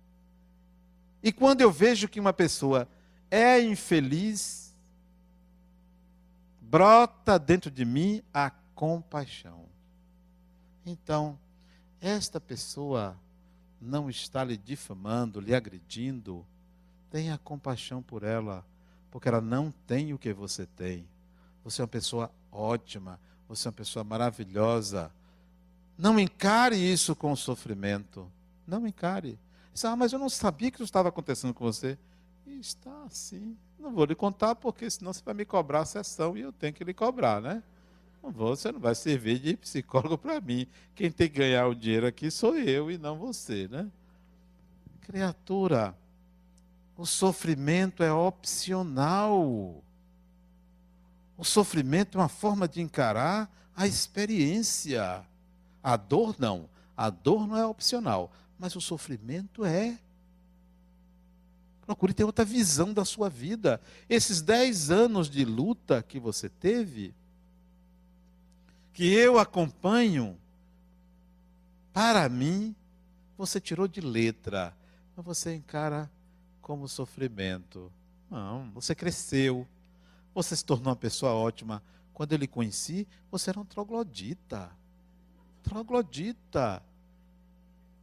[1.23, 2.89] E quando eu vejo que uma pessoa
[3.31, 4.75] é infeliz,
[6.61, 9.67] brota dentro de mim a compaixão.
[10.85, 11.39] Então,
[12.01, 13.17] esta pessoa
[13.81, 16.45] não está lhe difamando, lhe agredindo,
[17.11, 18.65] tenha compaixão por ela,
[19.11, 21.07] porque ela não tem o que você tem.
[21.63, 25.13] Você é uma pessoa ótima, você é uma pessoa maravilhosa.
[25.97, 28.31] Não encare isso com sofrimento.
[28.67, 29.39] Não encare.
[29.73, 31.99] Diz, ah, mas eu não sabia que isso estava acontecendo com você.
[32.47, 33.57] E está assim.
[33.79, 36.73] Não vou lhe contar, porque senão você vai me cobrar a sessão e eu tenho
[36.73, 37.63] que lhe cobrar, né?
[38.23, 40.67] Você não vai servir de psicólogo para mim.
[40.95, 43.91] Quem tem que ganhar o dinheiro aqui sou eu e não você, né?
[45.01, 45.97] Criatura,
[46.97, 49.83] o sofrimento é opcional.
[51.37, 55.27] O sofrimento é uma forma de encarar a experiência.
[55.83, 56.69] A dor não.
[56.97, 58.31] A dor não é opcional,
[58.63, 59.99] mas o sofrimento é.
[61.85, 63.81] Procure ter outra visão da sua vida.
[64.09, 67.13] Esses dez anos de luta que você teve,
[68.93, 70.39] que eu acompanho,
[71.93, 72.73] para mim,
[73.37, 74.73] você tirou de letra,
[75.17, 76.09] mas você encara
[76.61, 77.91] como sofrimento.
[78.31, 79.67] Não, você cresceu,
[80.33, 81.83] você se tornou uma pessoa ótima.
[82.15, 84.71] Quando eu lhe conheci, você era um troglodita.
[85.65, 86.81] Troglodita.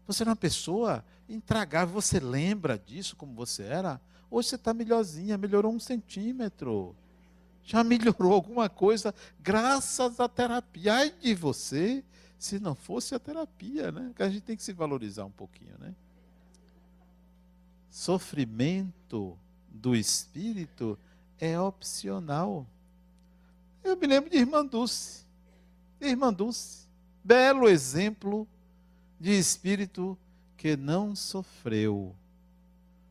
[0.10, 1.94] Você era uma pessoa intragável.
[1.94, 4.02] Você lembra disso, como você era?
[4.32, 6.96] Hoje você está melhorzinha, melhorou um centímetro.
[7.64, 10.96] Já melhorou alguma coisa graças à terapia.
[10.96, 12.04] Ai de você,
[12.40, 14.12] se não fosse a terapia, né?
[14.16, 15.94] Que a gente tem que se valorizar um pouquinho, né?
[17.92, 19.38] Sofrimento
[19.70, 20.98] do espírito
[21.40, 22.66] é opcional.
[23.84, 25.24] Eu me lembro de Irmã Dulce.
[26.02, 26.88] Irmã Dulce,
[27.24, 28.48] belo exemplo
[29.20, 30.18] de espírito
[30.56, 32.16] que não sofreu,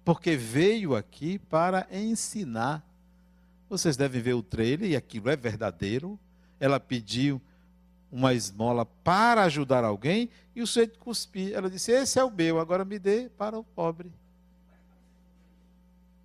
[0.04, 2.84] porque veio aqui para ensinar.
[3.68, 6.18] Vocês devem ver o trailer e aquilo é verdadeiro.
[6.59, 7.40] Ela pediu
[8.11, 11.54] uma esmola para ajudar alguém e o sujeito cuspiu.
[11.54, 14.11] Ela disse: Esse é o meu, agora me dê para o pobre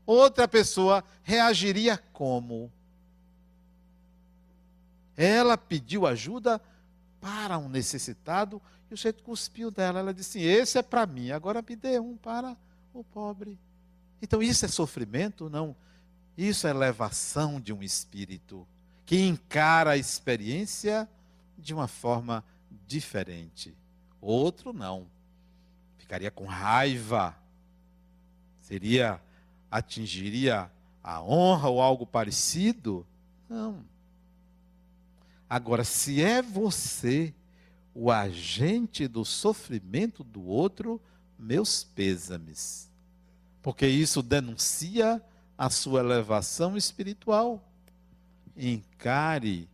[0.05, 2.71] outra pessoa reagiria como?
[5.15, 6.61] Ela pediu ajuda
[7.21, 8.61] para um necessitado
[8.93, 9.99] o sujeito cuspiu dela.
[9.99, 12.55] Ela disse: Esse é para mim, agora me dê um para
[12.93, 13.59] o pobre.
[14.21, 15.49] Então, isso é sofrimento?
[15.49, 15.75] Não.
[16.37, 18.67] Isso é elevação de um espírito
[19.05, 21.07] que encara a experiência
[21.57, 22.43] de uma forma
[22.87, 23.75] diferente.
[24.19, 25.05] Outro não.
[25.97, 27.35] Ficaria com raiva
[28.63, 29.21] Seria
[29.69, 30.71] atingiria
[31.03, 33.05] a honra ou algo parecido?
[33.49, 33.83] Não.
[35.49, 37.33] Agora, se é você
[37.93, 41.01] o agente do sofrimento do outro,
[41.37, 42.89] meus pêsames.
[43.61, 45.21] Porque isso denuncia
[45.57, 47.63] a sua elevação espiritual.
[48.57, 49.69] Encare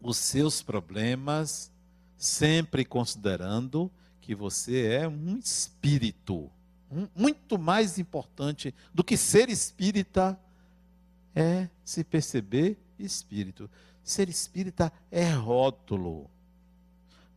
[0.00, 1.70] os seus problemas
[2.16, 3.90] sempre considerando
[4.20, 6.50] que você é um espírito.
[7.16, 10.38] Muito mais importante do que ser espírita
[11.34, 13.68] é se perceber espírito.
[14.04, 16.30] Ser espírita é rótulo.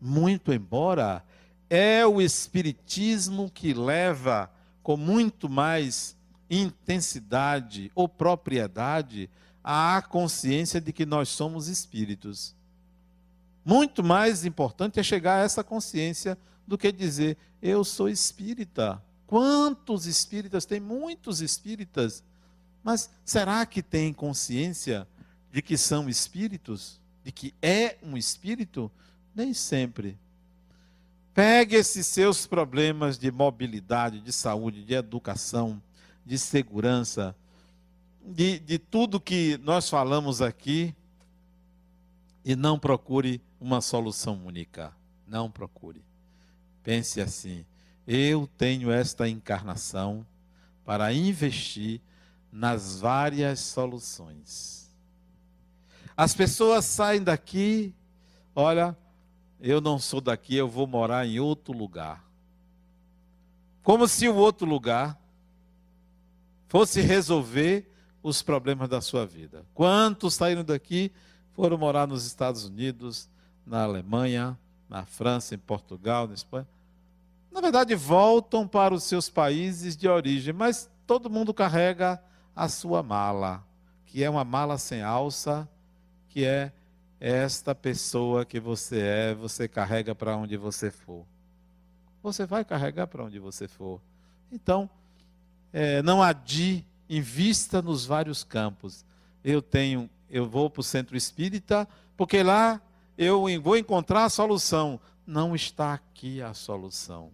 [0.06, 1.26] Muito embora
[1.68, 4.51] é o espiritismo que leva
[4.84, 6.16] com muito mais
[6.47, 9.28] intensidade ou propriedade
[9.64, 12.53] à consciência de que nós somos espíritos.
[13.66, 16.38] Muito mais importante é chegar a essa consciência
[16.68, 19.01] do que dizer eu sou espírita.
[19.26, 20.66] Quantos espíritas?
[20.66, 22.24] Tem muitos espíritas.
[22.84, 25.08] Mas será que tem consciência
[25.51, 27.01] de que são espíritos?
[27.24, 28.91] De que é um espírito?
[29.36, 30.17] Nem sempre.
[31.33, 35.81] Pegue esses seus problemas de mobilidade, de saúde, de educação,
[36.25, 37.36] de segurança,
[38.25, 40.95] de, de tudo que nós falamos aqui
[42.45, 44.93] e não procure uma solução única.
[45.27, 46.01] Não procure.
[46.81, 47.65] Pense assim:
[48.07, 50.25] eu tenho esta encarnação
[50.86, 51.99] para investir
[52.51, 54.89] nas várias soluções.
[56.15, 57.93] As pessoas saem daqui,
[58.55, 58.95] olha,
[59.60, 62.24] eu não sou daqui, eu vou morar em outro lugar.
[63.84, 65.20] Como se o outro lugar
[66.68, 67.89] fosse resolver
[68.22, 69.64] os problemas da sua vida.
[69.74, 71.12] Quantos saíram daqui
[71.53, 73.30] foram morar nos Estados Unidos,
[73.66, 74.58] na Alemanha,
[74.89, 76.68] na França, em Portugal, na Espanha?
[77.51, 82.22] Na verdade, voltam para os seus países de origem, mas todo mundo carrega
[82.56, 83.64] a sua mala,
[84.06, 85.70] que é uma mala sem alça,
[86.28, 86.74] que é
[87.28, 91.26] esta pessoa que você é, você carrega para onde você for.
[92.21, 93.99] Você vai carregar para onde você for.
[94.51, 94.88] Então,
[95.73, 99.03] é, não adie, invista nos vários campos.
[99.43, 102.80] Eu tenho, eu vou para o centro espírita, porque lá
[103.17, 104.99] eu vou encontrar a solução.
[105.26, 107.32] Não está aqui a solução.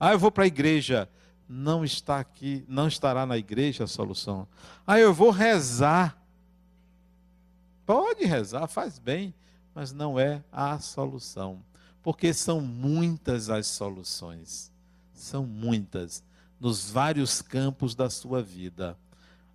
[0.00, 1.08] Ah, eu vou para a igreja.
[1.48, 4.48] Não está aqui, não estará na igreja a solução.
[4.84, 6.20] Ah, eu vou rezar.
[7.86, 9.32] Pode rezar, faz bem,
[9.72, 11.62] mas não é a solução.
[12.02, 14.72] Porque são muitas as soluções.
[15.14, 16.24] São muitas.
[16.58, 18.98] Nos vários campos da sua vida.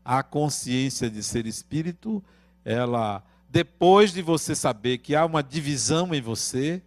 [0.04, 2.24] A consciência de ser espírito,
[2.64, 6.82] ela, depois de você saber que há uma divisão em você,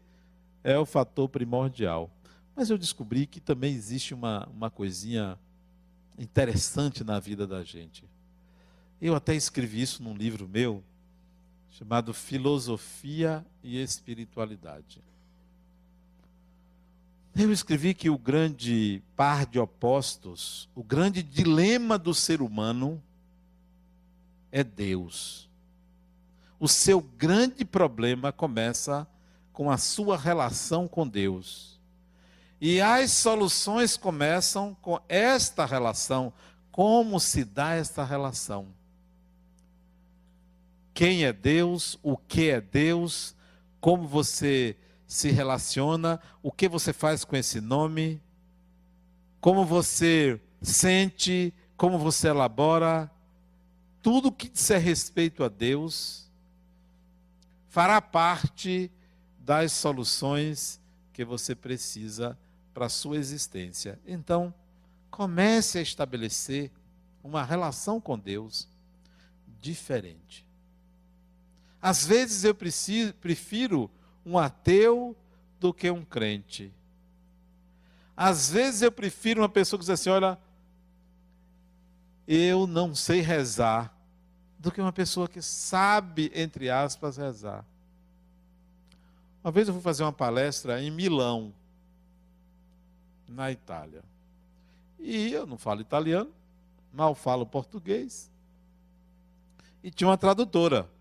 [0.65, 2.11] é o fator primordial.
[2.57, 5.39] Mas eu descobri que também existe uma, uma coisinha
[6.19, 8.05] interessante na vida da gente.
[9.01, 10.83] Eu até escrevi isso num livro meu,
[11.75, 15.03] chamado Filosofia e Espiritualidade.
[17.35, 23.03] Eu escrevi que o grande par de opostos, o grande dilema do ser humano
[24.53, 25.51] é Deus.
[26.61, 29.05] O seu grande problema começa
[29.53, 31.81] com a sua relação com Deus.
[32.61, 36.33] E as soluções começam com esta relação.
[36.71, 38.69] Como se dá esta relação?
[40.95, 43.35] Quem é Deus, o que é Deus,
[43.81, 44.77] como você
[45.07, 48.23] se relaciona, o que você faz com esse nome,
[49.41, 53.11] como você sente, como você elabora,
[54.01, 56.31] tudo que disser respeito a Deus
[57.69, 58.91] fará parte
[59.39, 60.81] das soluções
[61.13, 62.39] que você precisa
[62.73, 63.99] para a sua existência.
[64.07, 64.55] Então,
[65.11, 66.71] comece a estabelecer
[67.23, 68.69] uma relação com Deus
[69.61, 70.44] diferente.
[71.85, 73.91] Às vezes eu preciso, prefiro
[74.25, 75.15] um ateu
[75.61, 76.73] do que um crente.
[78.17, 80.39] Às vezes eu prefiro uma pessoa que diz assim: olha,
[82.27, 83.95] eu não sei rezar,
[84.59, 87.67] do que uma pessoa que sabe, entre aspas, rezar.
[89.45, 91.53] Uma vez eu fui fazer uma palestra em Milão,
[93.29, 94.03] na Itália.
[94.99, 96.33] E eu não falo italiano,
[96.91, 98.31] mal falo português.
[99.83, 100.94] E tinha uma tradutora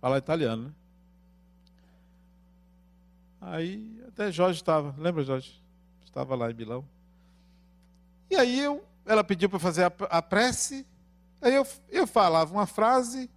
[0.00, 0.72] falar italiano, né?
[3.40, 5.60] Aí até Jorge estava, lembra Jorge?
[6.04, 6.84] Estava lá em Milão.
[8.28, 10.86] E aí eu, ela pediu para fazer a, a prece,
[11.40, 13.30] aí eu, eu falava uma frase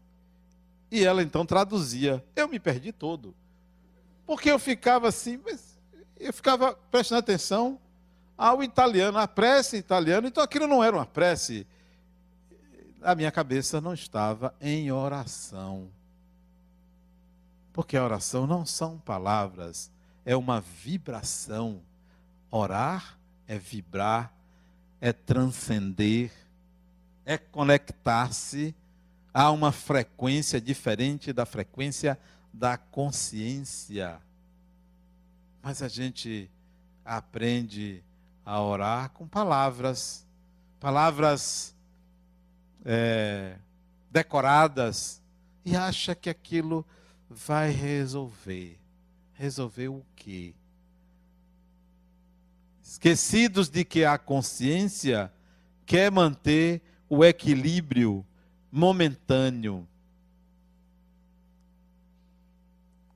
[0.92, 2.24] e ela então traduzia.
[2.36, 3.34] Eu me perdi todo.
[4.26, 5.40] Porque eu ficava assim,
[6.20, 7.80] eu ficava prestando atenção,
[8.38, 11.68] ao italiano, a prece italiana, então aquilo não era uma prece.
[13.02, 15.90] A minha cabeça não estava em oração.
[17.74, 19.92] Porque a oração não são palavras,
[20.24, 21.82] é uma vibração.
[22.52, 23.18] Orar
[23.48, 24.32] é vibrar,
[25.02, 26.32] é transcender,
[27.26, 28.76] é conectar-se
[29.34, 32.18] a uma frequência diferente da frequência
[32.54, 34.22] da consciência.
[35.64, 36.50] Mas a gente
[37.04, 38.04] aprende
[38.46, 40.26] a orar com palavras,
[40.80, 41.74] palavras
[42.86, 43.56] é,
[44.12, 45.22] decoradas,
[45.66, 46.86] e acha que aquilo
[47.30, 48.80] vai resolver.
[49.34, 50.54] Resolver o quê?
[52.84, 55.34] Esquecidos de que a consciência
[55.86, 58.26] quer manter o equilíbrio
[58.72, 59.88] momentâneo.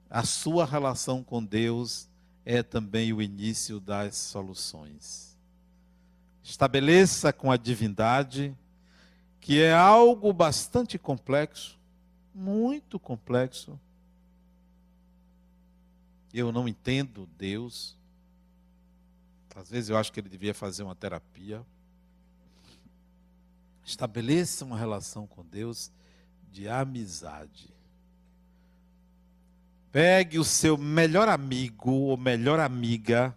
[0.09, 2.07] A sua relação com Deus
[2.45, 5.37] é também o início das soluções.
[6.41, 8.55] Estabeleça com a divindade,
[9.41, 11.77] que é algo bastante complexo,
[12.33, 13.77] muito complexo.
[16.33, 17.97] Eu não entendo Deus.
[19.55, 21.65] Às vezes eu acho que ele devia fazer uma terapia.
[23.83, 25.91] Estabeleça uma relação com Deus
[26.51, 27.73] de amizade.
[29.91, 33.35] Pegue o seu melhor amigo ou melhor amiga,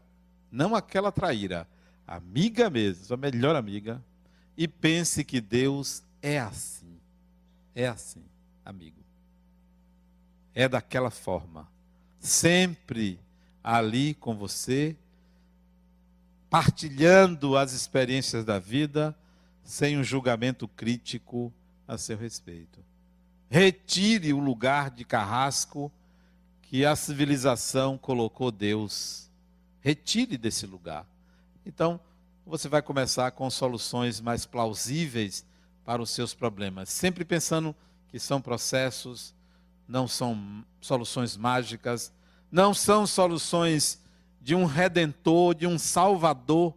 [0.50, 1.66] não aquela traíra,
[2.06, 4.04] amiga mesmo, sua melhor amiga,
[4.56, 7.00] e pense que Deus é assim.
[7.74, 8.24] É assim,
[8.64, 9.00] amigo.
[10.52, 11.68] É daquela forma.
[12.20, 13.18] Sempre
[13.64, 14.94] ali com você,
[16.48, 19.16] partilhando as experiências da vida,
[19.64, 21.52] sem um julgamento crítico
[21.88, 22.78] a seu respeito.
[23.48, 25.90] Retire o lugar de carrasco
[26.62, 29.28] que a civilização colocou Deus.
[29.80, 31.06] Retire desse lugar.
[31.66, 31.98] Então,
[32.46, 35.44] você vai começar com soluções mais plausíveis
[35.84, 37.74] para os seus problemas, sempre pensando
[38.08, 39.34] que são processos,
[39.90, 42.12] não são soluções mágicas,
[42.50, 44.00] não são soluções
[44.40, 46.72] de um redentor, de um salvador.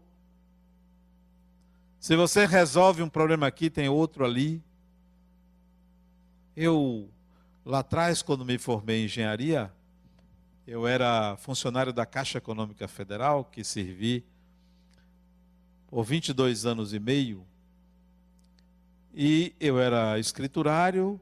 [1.99, 4.61] Se você resolve um problema aqui, tem outro ali.
[6.55, 7.07] Eu,
[7.63, 9.71] lá atrás, quando me formei em engenharia,
[10.65, 14.25] eu era funcionário da Caixa Econômica Federal, que servi
[15.85, 17.45] por 22 anos e meio.
[19.13, 21.21] E eu era escriturário,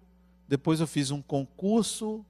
[0.51, 2.25] depois eu fiz um concurso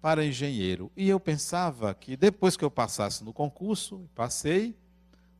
[0.00, 0.90] para engenheiro.
[0.96, 4.74] E eu pensava que depois que eu passasse no concurso, passei,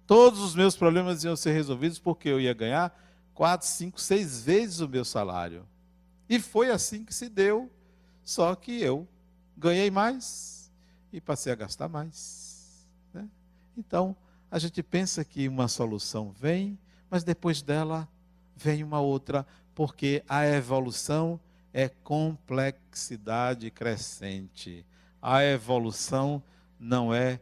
[0.07, 2.95] todos os meus problemas iam ser resolvidos porque eu ia ganhar
[3.33, 5.67] quatro, cinco, seis vezes o meu salário.
[6.29, 7.71] E foi assim que se deu,
[8.23, 9.09] só que eu
[9.57, 10.71] ganhei mais,
[11.11, 12.87] e passei a gastar mais.
[13.15, 13.27] Né?
[13.79, 14.15] Então,
[14.51, 16.79] a gente pensa que uma solução vem,
[17.09, 18.07] mas depois dela
[18.55, 21.41] vem uma outra, porque a evolução
[21.77, 24.83] é complexidade crescente.
[25.21, 26.43] A evolução
[26.81, 27.39] não é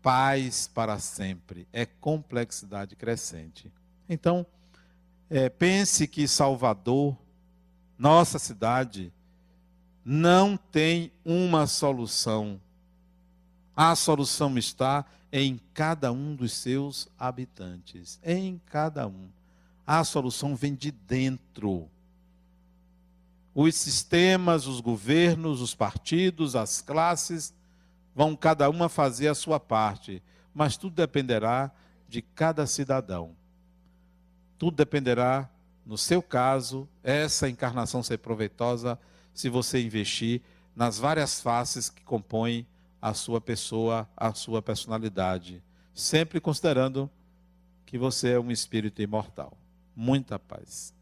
[0.00, 3.70] paz para sempre, é complexidade crescente.
[4.08, 4.46] Então,
[5.28, 7.16] é, pense que Salvador,
[7.98, 9.12] nossa cidade,
[10.04, 12.58] não tem uma solução
[13.82, 19.30] a solução está em cada um dos seus habitantes, em cada um.
[19.86, 21.88] A solução vem de dentro.
[23.54, 27.52] Os sistemas, os governos, os partidos, as classes
[28.14, 30.22] vão cada uma fazer a sua parte,
[30.54, 31.70] mas tudo dependerá
[32.08, 33.34] de cada cidadão.
[34.58, 35.48] Tudo dependerá,
[35.86, 38.98] no seu caso, essa encarnação ser proveitosa
[39.32, 40.42] se você investir
[40.74, 42.66] nas várias faces que compõem
[43.00, 45.62] a sua pessoa, a sua personalidade,
[45.94, 47.10] sempre considerando
[47.86, 49.56] que você é um espírito imortal.
[49.96, 50.94] Muita paz.